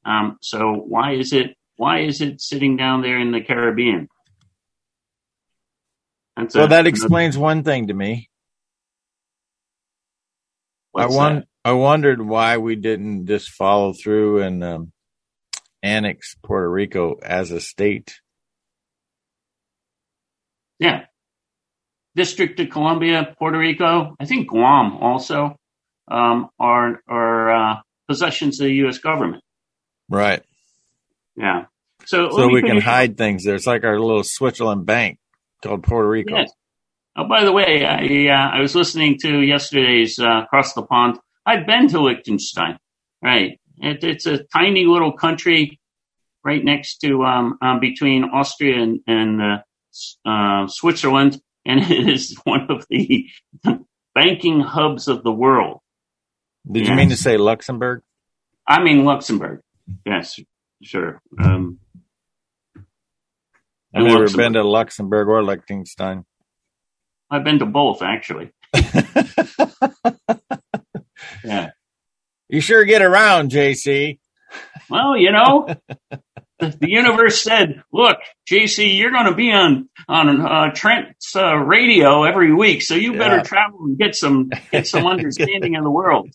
[0.04, 4.08] Um, so why is it why is it sitting down there in the Caribbean?
[6.36, 8.28] That's well, a, that explains one thing to me.
[10.96, 14.92] I won- I wondered why we didn't just follow through and um,
[15.82, 18.20] annex Puerto Rico as a state.
[20.78, 21.06] Yeah,
[22.16, 25.56] District of Columbia, Puerto Rico, I think Guam also
[26.08, 28.98] um, are are uh, possessions of the U.S.
[28.98, 29.42] government.
[30.08, 30.42] Right.
[31.36, 31.66] Yeah.
[32.06, 33.54] So so we can hide things there.
[33.54, 35.18] It's like our little Switzerland bank
[35.62, 36.36] called Puerto Rico.
[36.36, 36.52] Yes.
[37.16, 41.18] Oh, by the way, I uh, I was listening to yesterday's uh, Across the Pond.
[41.46, 42.78] I've been to Liechtenstein.
[43.22, 43.60] Right.
[43.78, 45.80] It, it's a tiny little country
[46.44, 49.58] right next to um, um between Austria and, and uh,
[50.28, 53.28] uh Switzerland and it is one of the
[54.14, 55.80] banking hubs of the world.
[56.70, 56.90] Did yes.
[56.90, 58.02] you mean to say Luxembourg?
[58.66, 59.60] I mean Luxembourg.
[60.06, 60.40] Yes,
[60.82, 61.20] sure.
[61.38, 61.78] Um,
[63.94, 64.44] I've never Luxembourg.
[64.44, 66.24] been to Luxembourg or Liechtenstein.
[67.30, 68.50] I've been to both, actually.
[71.44, 71.70] yeah.
[72.48, 74.18] You sure get around, JC.
[74.88, 75.66] Well, you know,
[76.70, 78.18] the universe said, "Look,
[78.50, 83.12] JC, you're going to be on on uh, Trent's uh, radio every week, so you
[83.12, 83.42] better yeah.
[83.42, 86.30] travel and get some get some understanding of the world."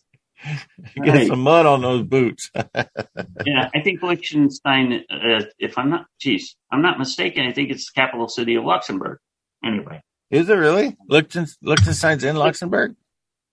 [0.95, 1.27] Get right.
[1.27, 2.49] some mud on those boots.
[2.55, 5.03] yeah, I think Liechtenstein.
[5.09, 7.45] Uh, if I'm not, geez, I'm not mistaken.
[7.45, 9.19] I think it's the capital city of Luxembourg.
[9.65, 10.95] Anyway, is it really?
[11.09, 12.95] Liechtenstein's in Luxembourg.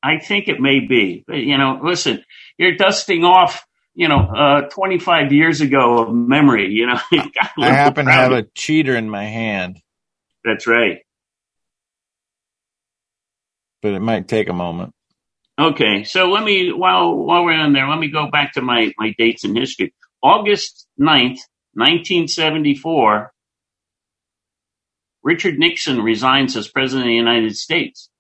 [0.03, 1.25] I think it may be.
[1.27, 2.25] But, you know, listen,
[2.59, 7.01] you're dusting off you know, uh, 25 years ago of memory, you know.
[7.59, 9.81] I happen to have a cheater in my hand.
[10.45, 10.99] That's right.
[13.81, 14.93] But it might take a moment.
[15.59, 18.93] Okay, so let me while while we're on there, let me go back to my
[18.99, 19.95] my dates in history.
[20.23, 21.41] August 9th,
[21.73, 23.33] 1974,
[25.23, 28.11] Richard Nixon resigns as president of the United States.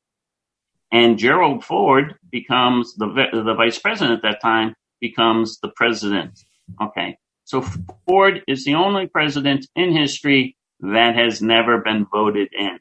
[0.90, 6.38] and Gerald Ford becomes the the vice president at that time becomes the president.
[6.80, 7.64] Okay, so
[8.06, 12.78] Ford is the only president in history that has never been voted in.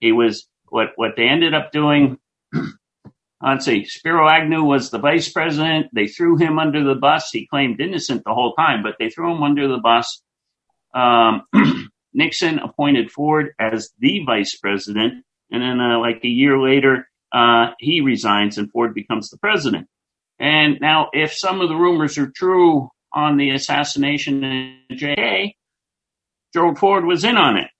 [0.00, 2.18] He was what what they ended up doing.
[3.42, 5.86] Let's see, Spiro Agnew was the vice president.
[5.92, 7.30] They threw him under the bus.
[7.32, 10.22] He claimed innocent the whole time, but they threw him under the bus.
[10.94, 11.42] Um,
[12.14, 17.70] Nixon appointed Ford as the vice president, and then uh, like a year later, uh,
[17.78, 19.88] he resigns and Ford becomes the president.
[20.42, 24.42] And now, if some of the rumors are true on the assassination
[24.90, 25.54] of JFK,
[26.52, 27.70] Gerald Ford was in on it.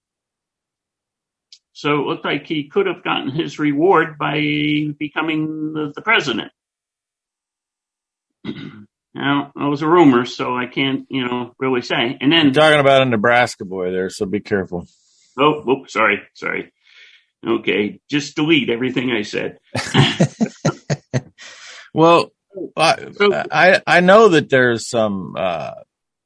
[1.72, 4.36] So it looked like he could have gotten his reward by
[4.96, 6.52] becoming the, the president.
[8.44, 12.16] now, it was a rumor, so I can't, you know, really say.
[12.20, 14.86] And then You're talking about a Nebraska boy there, so be careful.
[15.36, 16.72] Oh, oh, sorry, sorry.
[17.44, 19.58] Okay, just delete everything I said.
[21.94, 22.30] well,
[22.76, 23.06] I,
[23.50, 25.72] I, I know that there's some uh,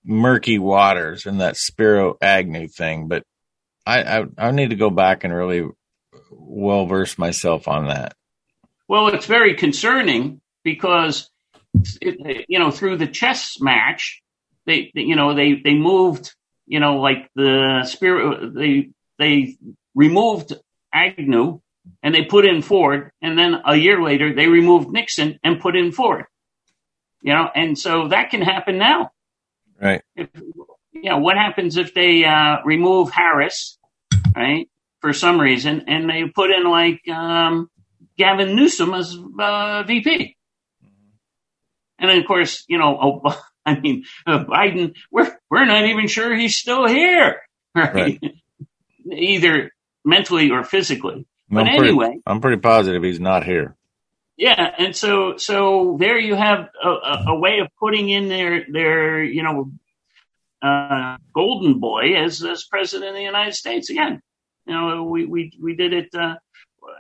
[0.05, 3.25] murky waters in that Spiro Agnew thing, but
[3.87, 5.69] I, I, I need to go back and really
[6.31, 8.15] well verse myself on that.
[8.89, 11.31] Well, it's very concerning because
[12.01, 14.23] it, you know through the chess match,
[14.65, 16.35] they you know they they moved
[16.67, 19.57] you know like the spirit they they
[19.95, 20.53] removed
[20.93, 21.61] Agnew
[22.03, 25.77] and they put in Ford, and then a year later they removed Nixon and put
[25.77, 26.25] in Ford.
[27.23, 29.11] You know, and so that can happen now.
[29.81, 30.03] Right.
[30.15, 30.29] If,
[30.93, 33.79] you know, what happens if they uh, remove Harris,
[34.35, 34.69] right,
[35.01, 37.71] for some reason, and they put in like um,
[38.17, 40.37] Gavin Newsom as uh, VP?
[41.99, 46.07] And then, of course, you know, oh, I mean, uh, Biden, we're we're not even
[46.07, 47.43] sure he's still here,
[47.75, 47.95] right?
[47.95, 48.21] right.
[49.11, 49.73] Either
[50.05, 51.27] mentally or physically.
[51.49, 53.77] But I'm anyway, pretty, I'm pretty positive he's not here.
[54.37, 58.67] Yeah, and so so there you have a, a, a way of putting in their
[58.71, 59.71] their you know
[60.61, 64.21] uh, golden boy as as president of the United States again.
[64.67, 66.15] You know, we we we did it.
[66.15, 66.35] Uh,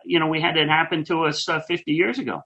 [0.04, 2.42] you know, we had it happen to us uh, 50 years ago.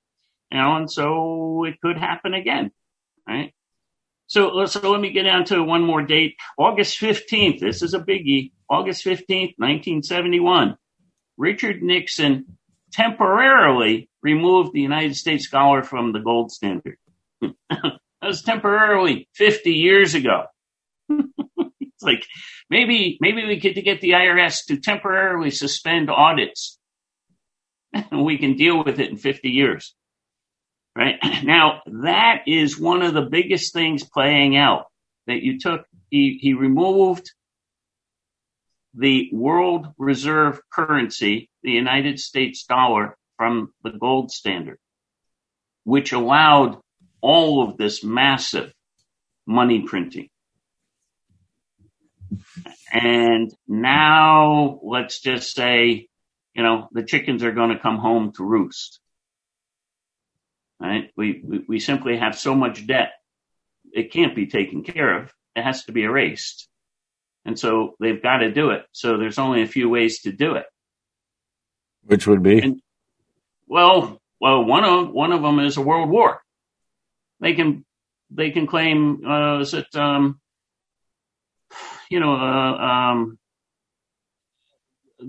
[0.50, 2.72] You know, and so it could happen again,
[3.28, 3.54] right?
[4.26, 6.36] So, so let me get down to one more date.
[6.56, 7.60] August 15th.
[7.60, 8.52] This is a biggie.
[8.68, 10.76] August 15th, 1971.
[11.40, 12.58] Richard Nixon
[12.92, 16.98] temporarily removed the United States dollar from the gold standard.
[17.40, 20.44] that was temporarily 50 years ago.
[21.08, 22.26] it's like
[22.68, 26.78] maybe maybe we could get the IRS to temporarily suspend audits
[27.94, 29.94] and we can deal with it in 50 years.
[30.94, 31.16] Right?
[31.42, 34.84] Now, that is one of the biggest things playing out
[35.26, 37.32] that you took he, he removed
[38.94, 44.78] the world reserve currency, the United States dollar, from the gold standard,
[45.84, 46.78] which allowed
[47.20, 48.72] all of this massive
[49.46, 50.28] money printing.
[52.92, 56.08] And now let's just say,
[56.54, 59.00] you know, the chickens are going to come home to roost.
[60.80, 61.10] Right?
[61.16, 63.12] We, we, simply have so much debt.
[63.92, 65.32] It can't be taken care of.
[65.54, 66.69] It has to be erased.
[67.44, 68.84] And so they've got to do it.
[68.92, 70.66] So there's only a few ways to do it.
[72.04, 72.60] Which would be?
[72.60, 72.80] And,
[73.66, 76.40] well, well, one of one of them is a world war.
[77.40, 77.84] They can
[78.30, 80.40] they can claim uh, is it um,
[82.10, 83.38] you know uh, um,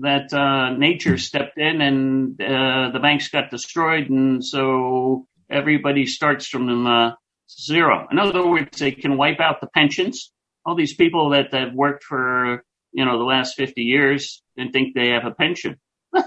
[0.00, 6.46] that uh, nature stepped in and uh, the banks got destroyed, and so everybody starts
[6.46, 7.12] from uh,
[7.50, 8.08] zero.
[8.10, 10.32] In other words, they can wipe out the pensions
[10.64, 14.94] all these people that have worked for you know the last 50 years and think
[14.94, 15.76] they have a pension.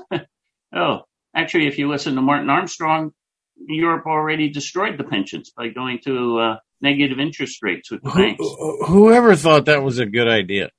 [0.77, 3.11] Oh actually if you listen to martin armstrong
[3.55, 8.19] europe already destroyed the pensions by going to uh, negative interest rates with the Who,
[8.19, 8.45] banks.
[8.87, 10.69] whoever thought that was a good idea?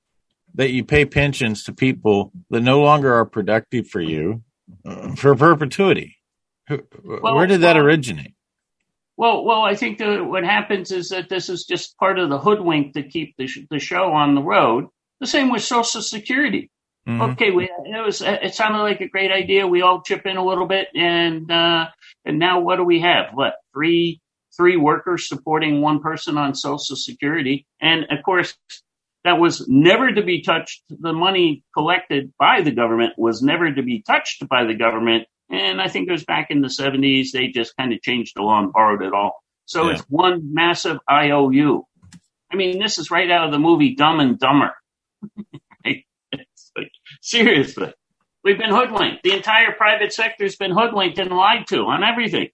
[0.55, 4.43] That you pay pensions to people that no longer are productive for you
[4.87, 6.17] uh, for perpetuity.
[6.71, 8.35] Well, where did that well, originate
[9.17, 12.39] Well, well, I think that what happens is that this is just part of the
[12.39, 14.87] hoodwink to keep the, sh- the show on the road.
[15.21, 16.71] The same with Social Security.
[17.09, 17.33] Mhm.
[17.33, 19.67] Okay, we, it was it sounded like a great idea.
[19.67, 21.87] We all chip in a little bit, and uh,
[22.25, 23.27] and now what do we have?
[23.33, 24.21] What three
[24.57, 27.65] three workers supporting one person on Social Security?
[27.81, 28.57] And of course,
[29.25, 30.83] that was never to be touched.
[30.91, 35.29] The money collected by the government was never to be touched by the government.
[35.51, 38.43] And I think it was back in the 70s, they just kind of changed the
[38.43, 39.43] law and borrowed it all.
[39.67, 39.93] So Yeah.
[39.95, 41.85] it's one massive IOU.
[42.53, 44.75] I mean, this is right out of the movie Dumb and Dumber.
[45.85, 46.07] like,
[47.21, 47.93] seriously.
[48.45, 49.23] We've been hoodwinked.
[49.25, 52.49] The entire private sector's been hoodwinked and lied to on everything.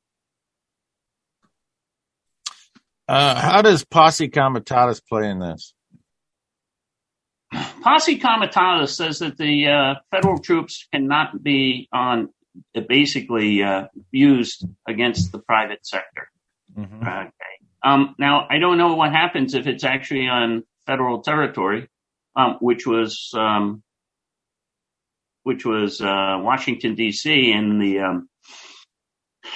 [3.09, 5.75] Uh, how does posse comitatus play in this?
[7.83, 12.31] Posse comitatus says that the uh, federal troops cannot be on
[12.89, 16.29] basically uh, used against the private sector.
[16.77, 17.07] Mm-hmm.
[17.07, 17.31] Okay.
[17.85, 21.89] Um, now I don't know what happens if it's actually on federal territory,
[22.37, 23.83] um, which was um,
[25.43, 27.53] which was uh, Washington D.C.
[27.53, 28.29] in the um,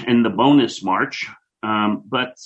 [0.07, 1.29] in the bonus march,
[1.63, 2.37] um, but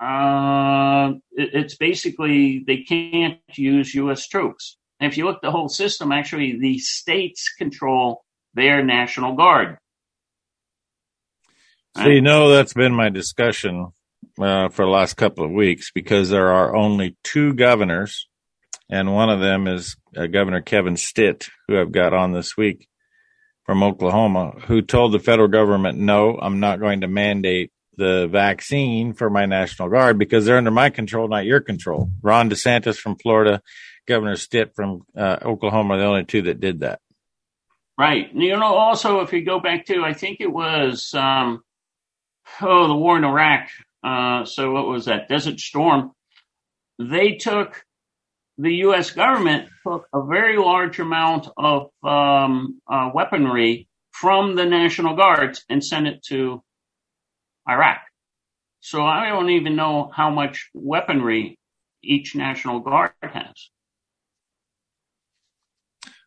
[0.00, 4.28] uh, it, it's basically they can't use U.S.
[4.28, 4.76] troops.
[5.00, 9.78] And if you look at the whole system, actually, the states control their national guard.
[11.96, 13.88] So you know that's been my discussion
[14.40, 18.28] uh, for the last couple of weeks because there are only two governors,
[18.88, 22.88] and one of them is uh, Governor Kevin Stitt, who I've got on this week
[23.64, 29.12] from Oklahoma, who told the federal government, "No, I'm not going to mandate the vaccine
[29.12, 32.10] for my National Guard because they're under my control, not your control.
[32.22, 33.60] Ron DeSantis from Florida,
[34.06, 37.00] Governor Stitt from uh, Oklahoma are the only two that did that.
[37.98, 38.32] Right.
[38.32, 41.62] You know, also, if you go back to, I think it was, um,
[42.62, 43.70] oh, the war in Iraq.
[44.04, 45.28] Uh, so what was that?
[45.28, 46.12] Desert Storm.
[47.00, 47.84] They took,
[48.56, 49.10] the U.S.
[49.10, 55.84] government took a very large amount of um, uh, weaponry from the National Guards and
[55.84, 56.62] sent it to
[57.68, 57.98] Iraq.
[58.78, 61.58] So I don't even know how much weaponry
[62.02, 63.70] each National Guard has.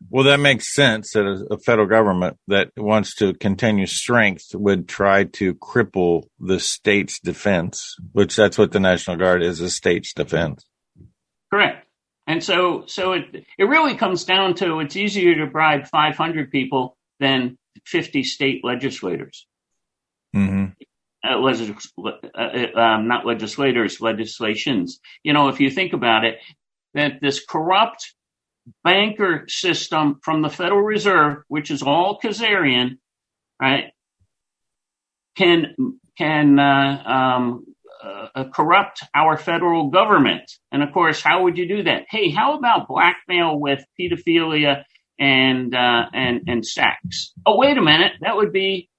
[0.10, 5.26] Well, that makes sense that a, federal government that wants to continue strength would try
[5.26, 10.66] to cripple the state's defense, which that's what the National Guard is, a state's defense.
[11.52, 11.88] Correct.
[12.28, 16.98] And so, so it, it really comes down to it's easier to bribe 500 people
[17.20, 19.46] than 50 state legislators.
[20.36, 20.72] Mm-hmm
[21.24, 25.00] uh, legis- uh, um, not legislators, legislations.
[25.24, 26.40] You know, if you think about it,
[26.94, 28.14] that this corrupt
[28.84, 32.98] banker system from the Federal Reserve, which is all Khazarian,
[33.62, 33.86] right,
[35.38, 35.76] can
[36.18, 37.66] can uh, um,
[38.04, 40.52] uh, corrupt our federal government.
[40.72, 42.04] And of course, how would you do that?
[42.10, 44.84] Hey, how about blackmail with pedophilia
[45.20, 47.34] and uh, and and sex?
[47.46, 48.90] Oh, wait a minute, that would be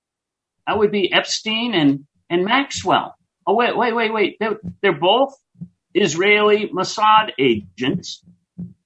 [0.66, 3.16] that would be Epstein and and Maxwell.
[3.46, 4.36] Oh, wait, wait, wait, wait.
[4.40, 5.34] They're, they're both
[5.94, 8.24] Israeli Mossad agents,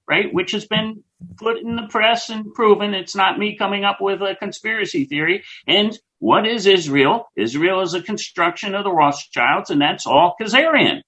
[0.09, 0.33] right?
[0.33, 1.03] Which has been
[1.37, 2.95] put in the press and proven.
[2.95, 5.45] It's not me coming up with a conspiracy theory.
[5.67, 7.29] And what is Israel?
[7.37, 11.03] Israel is a construction of the Rothschilds, and that's all Khazarian.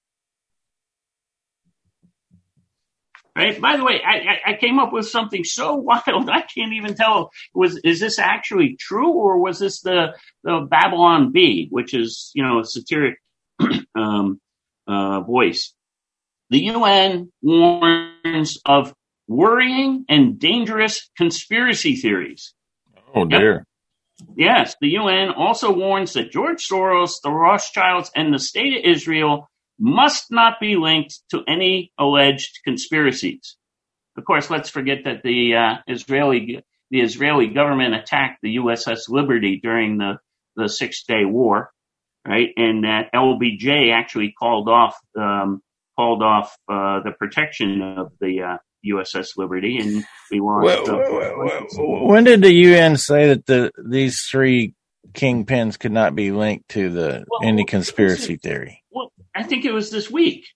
[3.38, 3.60] Right.
[3.60, 7.30] By the way, I, I, came up with something so wild I can't even tell.
[7.54, 12.42] Was is this actually true, or was this the the Babylon Bee, which is you
[12.42, 13.14] know a satiric
[13.94, 14.40] um,
[14.88, 15.72] uh, voice?
[16.50, 18.94] The UN warns of
[19.26, 22.54] worrying and dangerous conspiracy theories.
[23.14, 23.64] Oh dear.
[24.34, 29.48] Yes, the UN also warns that George Soros, the Rothschilds, and the state of Israel
[29.78, 33.56] must not be linked to any alleged conspiracies.
[34.16, 39.60] Of course, let's forget that the uh, Israeli the Israeli government attacked the USS Liberty
[39.62, 40.18] during the
[40.56, 41.70] the Six Day War,
[42.26, 42.48] right?
[42.56, 45.62] And that LBJ actually called off um,
[45.98, 48.56] called off uh, the protection of the uh,
[48.86, 50.88] USS Liberty, and we lost.
[51.82, 54.74] when did the UN say that the these three
[55.12, 58.84] kingpins could not be linked to the well, any conspiracy theory?
[58.90, 60.46] Well, I think it was this week.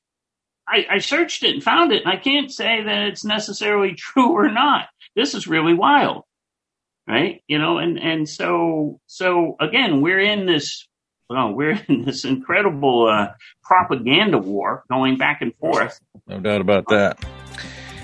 [0.69, 4.33] I, I searched it and found it, and I can't say that it's necessarily true
[4.33, 4.87] or not.
[5.17, 6.23] This is really wild,
[7.09, 7.43] right?
[7.49, 10.87] You know, and and so so again, we're in this.
[11.33, 13.29] Well, we're in this incredible uh,
[13.63, 15.99] propaganda war going back and forth.
[16.27, 17.25] No doubt about that.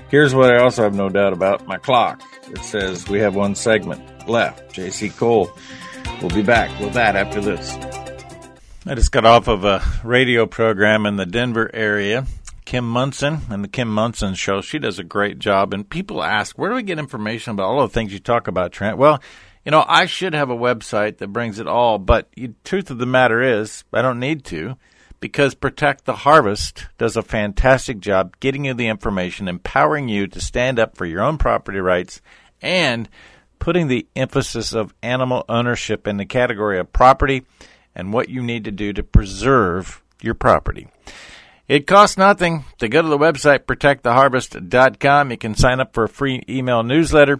[0.09, 2.23] Here's what I also have no doubt about my clock.
[2.51, 4.75] It says we have one segment left.
[4.75, 5.53] JC Cole
[6.23, 7.75] will be back with that after this.
[8.87, 12.25] I just got off of a radio program in the Denver area.
[12.65, 14.63] Kim Monson and the Kim Monson Show.
[14.63, 15.75] She does a great job.
[15.75, 18.73] And people ask, where do we get information about all the things you talk about,
[18.73, 18.97] Trent?
[18.97, 19.21] Well,
[19.69, 22.97] you know, I should have a website that brings it all, but the truth of
[22.97, 24.79] the matter is, I don't need to
[25.21, 30.41] because Protect the Harvest does a fantastic job getting you the information, empowering you to
[30.41, 32.23] stand up for your own property rights,
[32.63, 33.11] and
[33.59, 37.45] putting the emphasis of animal ownership in the category of property
[37.95, 40.89] and what you need to do to preserve your property.
[41.69, 45.31] It costs nothing to go to the website protecttheharvest.com.
[45.31, 47.39] You can sign up for a free email newsletter.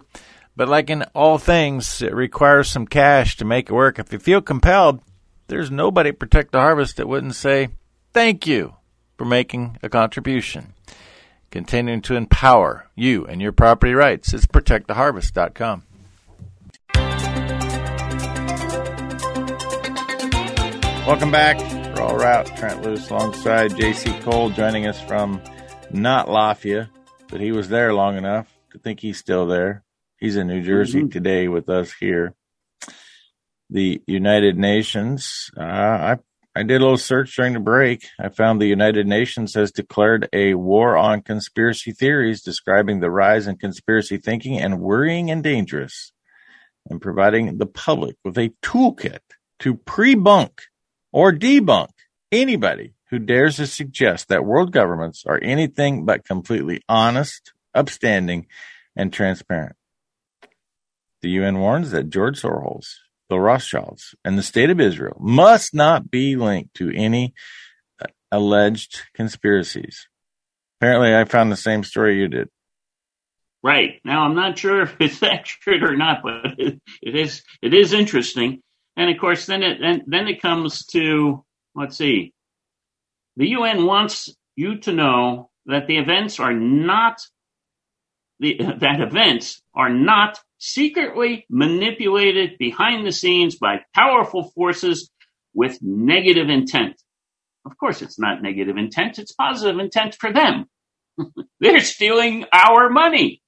[0.59, 3.97] But like in all things, it requires some cash to make it work.
[3.97, 4.99] If you feel compelled,
[5.47, 7.69] there's nobody Protect the Harvest that wouldn't say
[8.11, 8.75] thank you
[9.17, 10.73] for making a contribution.
[11.49, 14.33] Continuing to empower you and your property rights.
[14.33, 15.83] It's protecttheharvest.com.
[21.07, 21.57] Welcome back.
[21.97, 22.57] Rural Route.
[22.57, 25.41] Trent Loos alongside JC Cole joining us from
[25.89, 26.89] not Lafayette,
[27.29, 29.85] but he was there long enough to think he's still there.
[30.19, 31.09] He's in New Jersey mm-hmm.
[31.09, 32.33] today with us here.
[33.69, 35.49] The United Nations.
[35.57, 36.17] Uh, I
[36.55, 38.07] I did a little search during the break.
[38.19, 43.47] I found the United Nations has declared a war on conspiracy theories, describing the rise
[43.47, 46.11] in conspiracy thinking and worrying and dangerous,
[46.89, 49.19] and providing the public with a toolkit
[49.59, 50.63] to pre-bunk
[51.13, 51.91] or debunk
[52.31, 58.47] anybody who dares to suggest that world governments are anything but completely honest, upstanding,
[58.95, 59.75] and transparent.
[61.21, 62.95] The UN warns that George Soros,
[63.29, 67.33] the Rothschilds, and the state of Israel must not be linked to any
[68.01, 70.07] uh, alleged conspiracies.
[70.79, 72.49] Apparently, I found the same story you did.
[73.61, 77.73] Right now, I'm not sure if it's accurate or not, but it, it is it
[77.73, 78.61] is interesting.
[78.95, 81.43] And of course, then it then, then it comes to
[81.75, 82.33] let's see.
[83.35, 87.21] The UN wants you to know that the events are not
[88.39, 95.11] the, that events are not secretly manipulated behind the scenes by powerful forces
[95.53, 97.01] with negative intent.
[97.65, 100.65] Of course, it's not negative intent; it's positive intent for them.
[101.59, 103.41] They're stealing our money.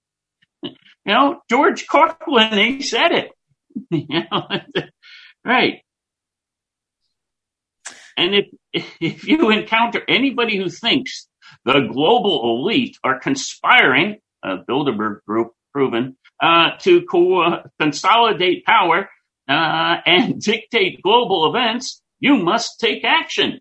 [1.04, 3.32] You know, George Carlin, he said it.
[3.90, 4.48] you know,
[5.44, 5.82] Right.
[8.18, 8.46] And if
[9.00, 11.28] if you encounter anybody who thinks
[11.66, 19.10] the global elite are conspiring, uh, Bilderberg Group proven, uh, to co- uh, consolidate power
[19.48, 23.60] uh, and dictate global events, you must take action.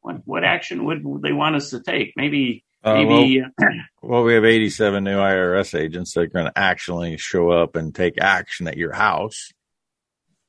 [0.00, 2.12] What, what action would they want us to take?
[2.16, 3.42] Maybe uh, maybe.
[3.42, 3.68] Well,
[4.02, 7.94] well, we have 87 new IRS agents that are going to actually show up and
[7.94, 9.52] take action at your house.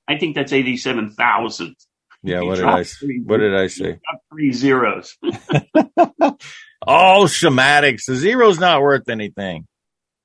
[0.07, 1.75] I think that's 87,000.
[2.21, 3.99] Yeah, what did I three, what did I say?
[4.31, 5.15] Three zeros.
[5.23, 5.37] oh,
[7.27, 8.05] schematics.
[8.07, 9.67] The zero's not worth anything.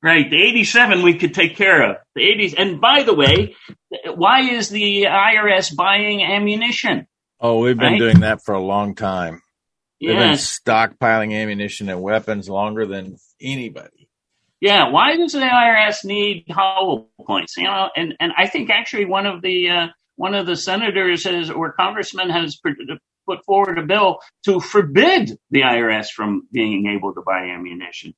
[0.04, 0.28] Right.
[0.28, 1.96] The 87 we could take care of.
[2.14, 2.54] The 80s.
[2.58, 3.56] And by the way,
[4.14, 7.06] why is the IRS buying ammunition?
[7.40, 7.98] Oh, we've been right?
[7.98, 9.40] doing that for a long time.
[10.02, 10.60] They've yes.
[10.60, 14.10] been stockpiling ammunition and weapons longer than anybody.
[14.60, 17.56] Yeah, why does the IRS need hollow points?
[17.56, 19.86] You know, and and I think actually one of the uh,
[20.16, 22.60] one of the senators has or congressman has
[23.26, 28.14] put forward a bill to forbid the IRS from being able to buy ammunition.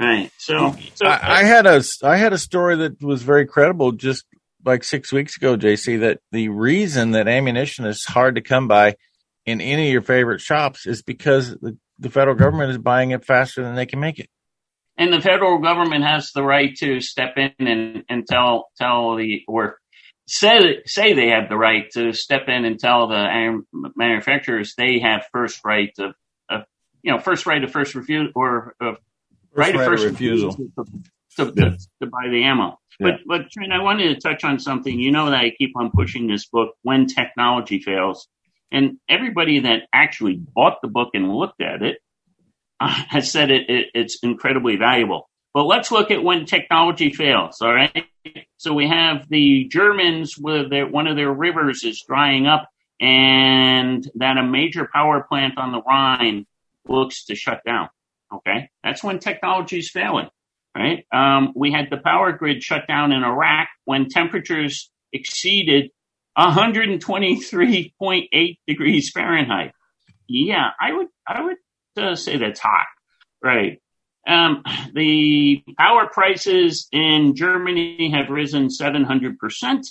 [0.00, 0.30] Right.
[0.38, 4.24] So, so I, I had a I had a story that was very credible just
[4.64, 6.00] like six weeks ago, JC.
[6.00, 8.96] That the reason that ammunition is hard to come by
[9.44, 13.24] in any of your favorite shops is because the, the federal government is buying it
[13.24, 14.30] faster than they can make it
[15.00, 19.42] and the federal government has the right to step in and, and tell tell the
[19.48, 19.78] or
[20.28, 23.62] say say they have the right to step in and tell the
[23.96, 26.14] manufacturers they have first right of,
[26.50, 26.62] of
[27.02, 28.96] you know first right of first refusal or of
[29.54, 30.70] right, of first refusal, to,
[31.36, 32.78] to, to, to, buy the ammo.
[32.98, 33.12] Yeah.
[33.12, 34.98] But but Trent, I wanted to touch on something.
[34.98, 38.28] You know that I keep on pushing this book when technology fails,
[38.70, 41.98] and everybody that actually bought the book and looked at it
[42.80, 45.28] has said it, it, it's incredibly valuable.
[45.52, 47.60] But let's look at when technology fails.
[47.60, 48.04] All right.
[48.58, 52.68] So we have the Germans with their, one of their rivers is drying up
[53.00, 56.46] and that a major power plant on the Rhine
[56.86, 57.88] looks to shut down.
[58.32, 58.70] Okay.
[58.84, 60.28] That's when technology is failing.
[60.76, 61.04] Right.
[61.12, 65.90] Um, we had the power grid shut down in Iraq when temperatures exceeded
[66.38, 69.72] 123.8 degrees Fahrenheit.
[70.28, 71.56] Yeah, I would, I would
[71.96, 72.86] to say that's hot,
[73.42, 73.80] right?
[74.26, 74.62] Um,
[74.94, 79.86] the power prices in Germany have risen 700%,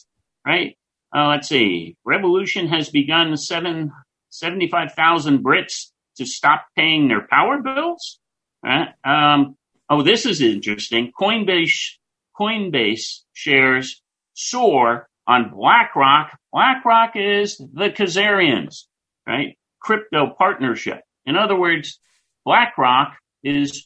[0.46, 0.78] right?
[1.16, 1.98] Uh, let's see.
[2.06, 3.92] Revolution has begun seven,
[4.30, 5.88] 75,000 Brits
[6.18, 8.19] to stop paying their power bills.
[8.64, 8.90] Right?
[9.04, 9.56] Um,
[9.90, 11.12] oh, this is interesting.
[11.20, 11.96] Coinbase,
[12.40, 14.02] Coinbase shares
[14.34, 16.38] soar on BlackRock.
[16.52, 18.86] BlackRock is the Khazarians,
[19.28, 19.58] right?
[19.80, 21.02] Crypto partnership.
[21.26, 22.00] In other words,
[22.46, 23.86] BlackRock is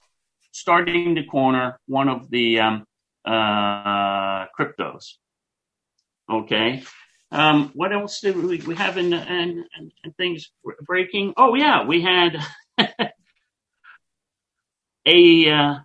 [0.51, 2.85] starting to corner one of the um,
[3.25, 5.15] uh, cryptos.
[6.31, 6.83] Okay.
[7.31, 9.65] Um, what else did we, we have in, in,
[10.03, 10.51] in, things
[10.81, 11.33] breaking?
[11.35, 12.37] Oh yeah, we had
[15.05, 15.75] a uh,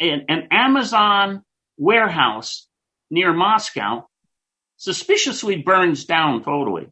[0.00, 1.42] an, an, Amazon
[1.76, 2.66] warehouse
[3.10, 4.06] near Moscow
[4.76, 6.88] suspiciously burns down totally.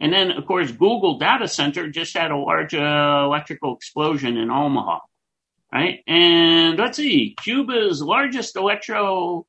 [0.00, 4.50] And then, of course, Google data center just had a large uh, electrical explosion in
[4.50, 4.98] Omaha,
[5.72, 6.00] right?
[6.06, 9.46] And let's see, Cuba's largest electro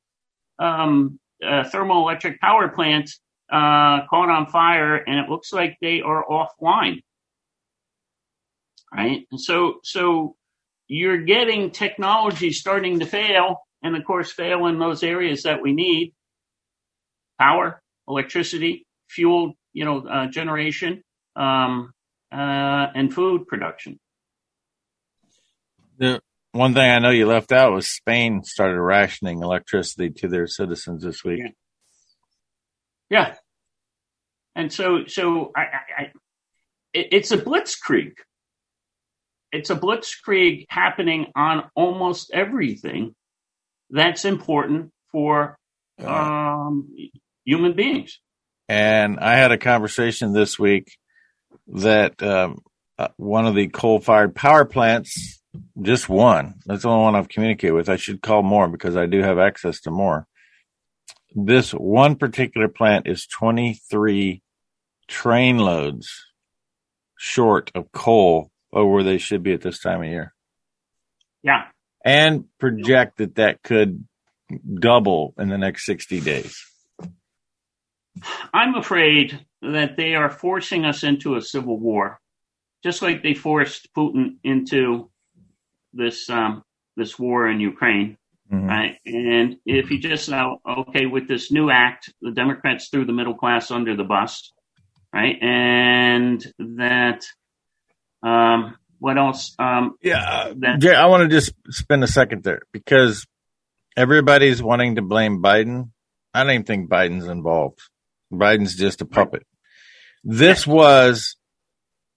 [0.58, 3.10] um, uh, thermoelectric power plant
[3.50, 7.02] uh, caught on fire, and it looks like they are offline,
[8.94, 9.26] right?
[9.30, 10.36] And so, so
[10.88, 15.72] you're getting technology starting to fail, and of course, fail in those areas that we
[15.72, 16.14] need
[17.38, 21.02] power, electricity, fuel, you know, uh, generation,
[21.34, 21.92] um,
[22.32, 23.98] uh, and food production.
[25.98, 26.20] The
[26.52, 31.02] one thing I know you left out was Spain started rationing electricity to their citizens
[31.02, 31.40] this week.
[31.40, 31.48] Yeah.
[33.10, 33.34] yeah.
[34.54, 35.64] And so, so I, I,
[35.98, 36.02] I
[36.94, 38.14] it, it's a blitzkrieg.
[39.56, 43.14] It's a blitzkrieg happening on almost everything
[43.88, 45.56] that's important for
[46.04, 46.88] um,
[47.46, 48.20] human beings.
[48.68, 50.98] And I had a conversation this week
[51.68, 52.58] that um,
[52.98, 55.40] uh, one of the coal fired power plants,
[55.80, 57.88] just one, that's the only one I've communicated with.
[57.88, 60.26] I should call more because I do have access to more.
[61.34, 64.42] This one particular plant is 23
[65.08, 66.10] train loads
[67.18, 70.34] short of coal over where they should be at this time of year.
[71.42, 71.64] Yeah.
[72.04, 74.04] And project that that could
[74.78, 76.56] double in the next 60 days.
[78.52, 82.20] I'm afraid that they are forcing us into a civil war,
[82.82, 85.10] just like they forced Putin into
[85.92, 86.62] this um,
[86.96, 88.16] this war in Ukraine.
[88.52, 88.68] Mm-hmm.
[88.68, 88.98] Right?
[89.04, 93.34] And if you just now, okay, with this new act, the Democrats threw the middle
[93.34, 94.52] class under the bus,
[95.12, 95.36] right?
[95.42, 97.24] And that,
[98.22, 99.54] um, what else?
[99.58, 103.26] Um, yeah, that, Jay, I want to just spend a second there because
[103.96, 105.90] everybody's wanting to blame Biden.
[106.32, 107.80] I don't even think Biden's involved.
[108.32, 109.46] Biden's just a puppet.
[110.24, 111.36] This was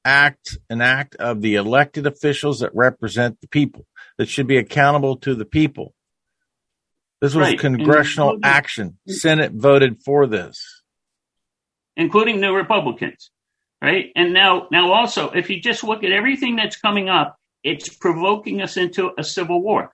[0.05, 3.85] act an act of the elected officials that represent the people
[4.17, 5.93] that should be accountable to the people.
[7.21, 7.59] This was right.
[7.59, 8.97] congressional action.
[9.07, 10.83] Senate voted for this,
[11.97, 13.29] including the Republicans,
[13.81, 14.11] right?
[14.15, 18.61] And now, now also, if you just look at everything that's coming up, it's provoking
[18.61, 19.91] us into a civil war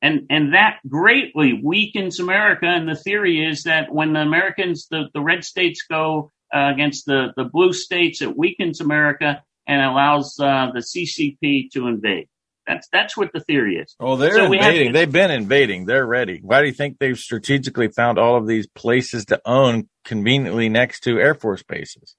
[0.00, 2.66] and and that greatly weakens America.
[2.66, 7.06] And the theory is that when the Americans, the, the red states go uh, against
[7.06, 12.28] the the blue states, it weakens America and allows uh, the CCP to invade.
[12.66, 13.96] That's that's what the theory is.
[13.98, 14.92] Oh, they're so invading.
[14.92, 15.86] To, they've been invading.
[15.86, 16.40] They're ready.
[16.42, 21.00] Why do you think they've strategically found all of these places to own conveniently next
[21.00, 22.14] to Air Force bases?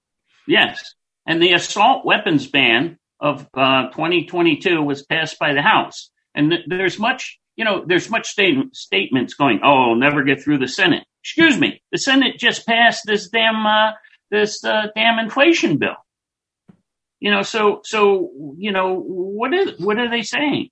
[0.48, 0.96] Yes,
[1.30, 6.66] and the assault weapons ban of uh, 2022 was passed by the House, and th-
[6.68, 10.68] there's much you know, there's much state- statements going, oh, I'll never get through the
[10.70, 11.04] Senate.
[11.22, 13.92] Excuse me, the Senate just passed this damn uh,
[14.32, 15.98] this uh, damn inflation bill.
[17.20, 20.70] You know, so so you know what is what are they saying?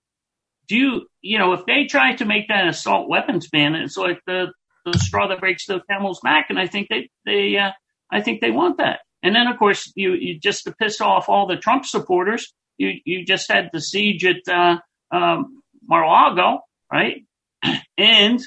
[0.69, 4.21] Do you you know if they try to make that assault weapons ban, it's like
[4.25, 4.53] the
[4.85, 7.71] the straw that breaks the camel's back, and I think they they uh,
[8.09, 9.01] I think they want that.
[9.23, 12.93] And then of course you you just to piss off all the Trump supporters, you
[13.05, 14.77] you just had the siege at uh,
[15.11, 16.61] um, Mar-a-Lago,
[16.91, 17.23] right?
[17.97, 18.39] And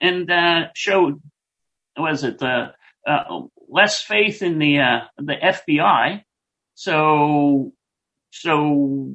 [0.00, 1.20] and uh, showed
[1.96, 2.72] was it uh,
[3.06, 6.22] uh, less faith in the uh, the FBI.
[6.74, 7.72] So
[8.30, 9.14] so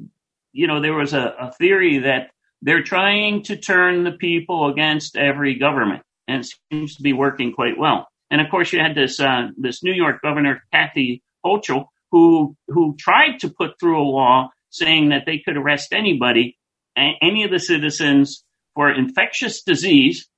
[0.52, 2.30] you know there was a, a theory that
[2.62, 7.78] they're trying to turn the people against every government, and seems to be working quite
[7.78, 8.08] well.
[8.30, 12.96] And of course, you had this uh, this New York governor Kathy Hochul who who
[12.98, 16.58] tried to put through a law saying that they could arrest anybody,
[16.96, 18.44] any of the citizens
[18.74, 20.28] for infectious disease,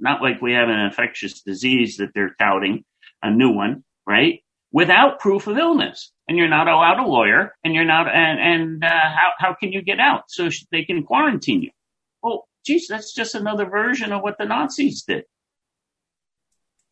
[0.00, 2.84] not like we have an infectious disease that they're touting,
[3.22, 4.42] a new one, right?
[4.72, 6.12] Without proof of illness.
[6.26, 9.72] And you're not allowed a lawyer and you're not, and, and uh, how, how can
[9.72, 10.24] you get out?
[10.28, 11.70] So they can quarantine you.
[12.22, 15.24] Well, geez, that's just another version of what the Nazis did.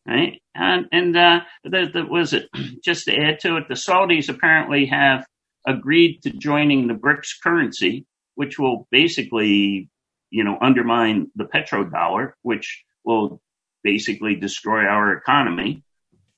[0.07, 0.41] Right?
[0.55, 2.47] And, and, uh, the, the, was it,
[2.83, 5.25] just to add to it, the Saudis apparently have
[5.65, 8.05] agreed to joining the BRICS currency,
[8.35, 9.89] which will basically
[10.29, 13.41] you know, undermine the petrodollar, which will
[13.83, 15.83] basically destroy our economy.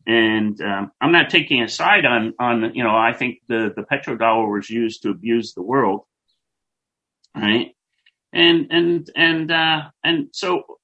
[0.06, 3.84] And um, I'm not taking a side on on you know I think the the
[3.84, 6.02] petrodollar was used to abuse the world,
[7.36, 7.76] right?
[8.34, 10.79] And and and uh, and so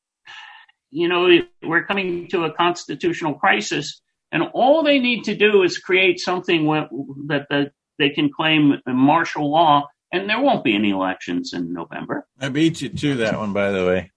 [0.96, 1.30] you know
[1.62, 6.66] we're coming to a constitutional crisis, and all they need to do is create something
[7.28, 12.26] that the, they can claim martial law and there won't be any elections in November.
[12.40, 14.12] I beat you to that one, by the way.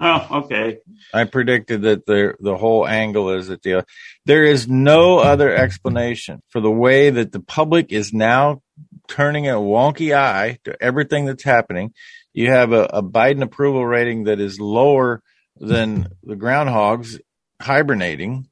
[0.00, 0.78] Oh, okay.
[1.14, 3.86] I predicted that the the whole angle is that the
[4.26, 8.60] there is no other explanation for the way that the public is now
[9.08, 11.94] turning a wonky eye to everything that's happening.
[12.34, 15.22] You have a, a Biden approval rating that is lower
[15.60, 17.18] than the groundhogs
[17.60, 18.48] hibernating.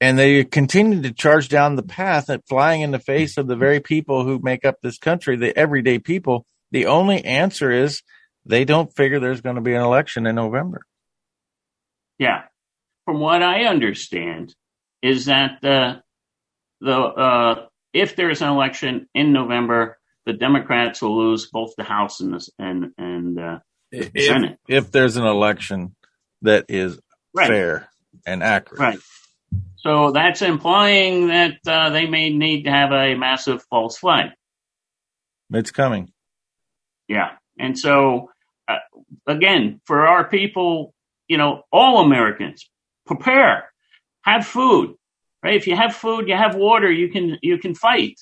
[0.00, 3.56] And they continue to charge down the path at flying in the face of the
[3.56, 6.44] very people who make up this country, the everyday people.
[6.72, 8.02] The only answer is
[8.44, 10.82] they don't figure there's going to be an election in November.
[12.18, 12.42] Yeah.
[13.04, 14.54] From what I understand,
[15.02, 16.02] is that the
[16.80, 21.84] the uh, if there is an election in November, the Democrats will lose both the
[21.84, 23.58] House and the and and uh,
[23.90, 24.58] the if, Senate.
[24.68, 25.94] If there's an election
[26.42, 26.98] that is
[27.34, 27.48] Right.
[27.48, 27.88] fair
[28.26, 28.98] and accurate, Right.
[29.76, 34.30] So that's implying that uh, they may need to have a massive false flag.
[35.52, 36.12] it's coming.
[37.08, 37.30] Yeah.
[37.58, 38.30] And so,
[38.68, 38.78] uh,
[39.26, 40.94] again, for our people,
[41.28, 42.68] you know, all Americans,
[43.06, 43.70] prepare,
[44.22, 44.94] have food,
[45.42, 45.56] right?
[45.56, 48.18] If you have food, you have water, you can, you can fight.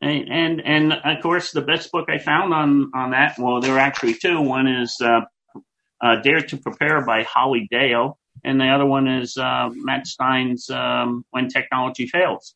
[0.00, 3.76] And, and, and of course, the best book I found on, on that, well, there
[3.76, 4.40] are actually two.
[4.40, 5.20] One is, uh,
[6.02, 8.14] uh, Dare to Prepare by Holly Deyo.
[8.44, 12.54] And the other one is, uh, Matt Stein's, um, When Technology Fails.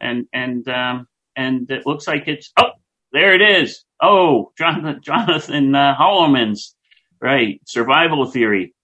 [0.00, 2.70] And, and, um, and it looks like it's, oh,
[3.12, 3.84] there it is.
[4.02, 6.74] Oh, Jonathan, Jonathan uh, Hollerman's
[7.20, 8.74] right survival theory.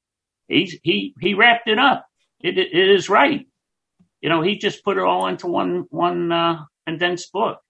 [0.49, 2.07] He he he wrapped it up.
[2.43, 3.47] It, it it is right.
[4.23, 7.61] You know, he just put it all into one one uh, condensed book.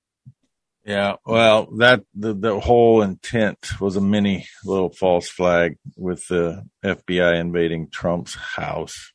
[0.84, 6.62] Yeah, well, that the the whole intent was a mini little false flag with the
[6.84, 9.12] FBI invading Trump's house.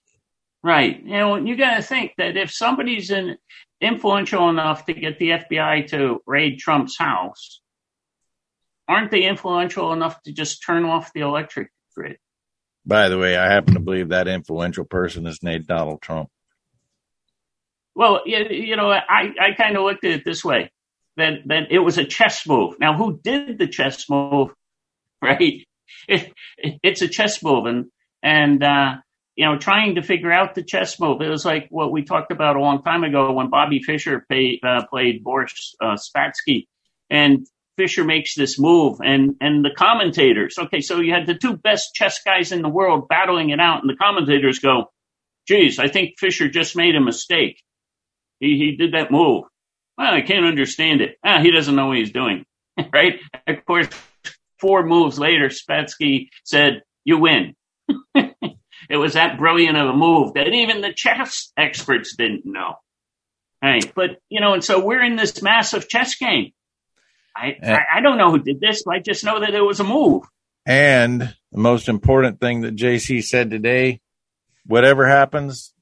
[0.63, 0.99] Right.
[1.03, 3.37] You know, you got to think that if somebody's in,
[3.79, 7.61] influential enough to get the FBI to raid Trump's house,
[8.87, 12.17] aren't they influential enough to just turn off the electric grid?
[12.83, 16.29] By the way, I happen to believe that influential person is named Donald Trump.
[17.93, 20.71] Well, you, you know, I, I kind of looked at it this way
[21.19, 22.75] that, that it was a chess move.
[22.79, 24.49] Now, who did the chess move?
[25.21, 25.67] Right?
[26.07, 27.65] It, it's a chess move.
[27.65, 27.87] And,
[28.23, 28.93] and, uh,
[29.35, 31.21] you know, trying to figure out the chess move.
[31.21, 34.61] It was like what we talked about a long time ago when Bobby Fischer pay,
[34.63, 36.67] uh, played Boris uh, Spassky.
[37.09, 37.45] And
[37.79, 41.93] Fischer makes this move and, and the commentators, okay, so you had the two best
[41.95, 44.91] chess guys in the world battling it out and the commentators go,
[45.47, 47.61] geez, I think Fischer just made a mistake.
[48.41, 49.45] He, he did that move.
[49.99, 51.17] Well, I can't understand it.
[51.25, 52.45] Ah, he doesn't know what he's doing,
[52.93, 53.19] right?
[53.45, 53.89] Of course,
[54.57, 57.53] four moves later, Spassky said, you win.
[58.15, 62.75] it was that brilliant of a move that even the chess experts didn't know.
[63.61, 63.91] Right.
[63.93, 66.53] But, you know, and so we're in this massive chess game.
[67.35, 69.81] I, I, I don't know who did this, but I just know that it was
[69.81, 70.23] a move.
[70.65, 73.99] And the most important thing that JC said today,
[74.65, 75.73] whatever happens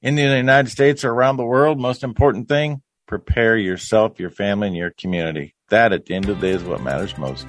[0.00, 4.68] in the United States or around the world, most important thing, prepare yourself, your family,
[4.68, 5.54] and your community.
[5.68, 7.48] That at the end of the day is what matters most.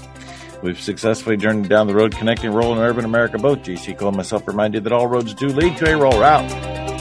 [0.64, 3.38] We've successfully journeyed down the road connecting rural and urban America.
[3.38, 6.20] Both JC Cole and myself remind you that all roads do lead to a Rural
[6.20, 6.95] Route.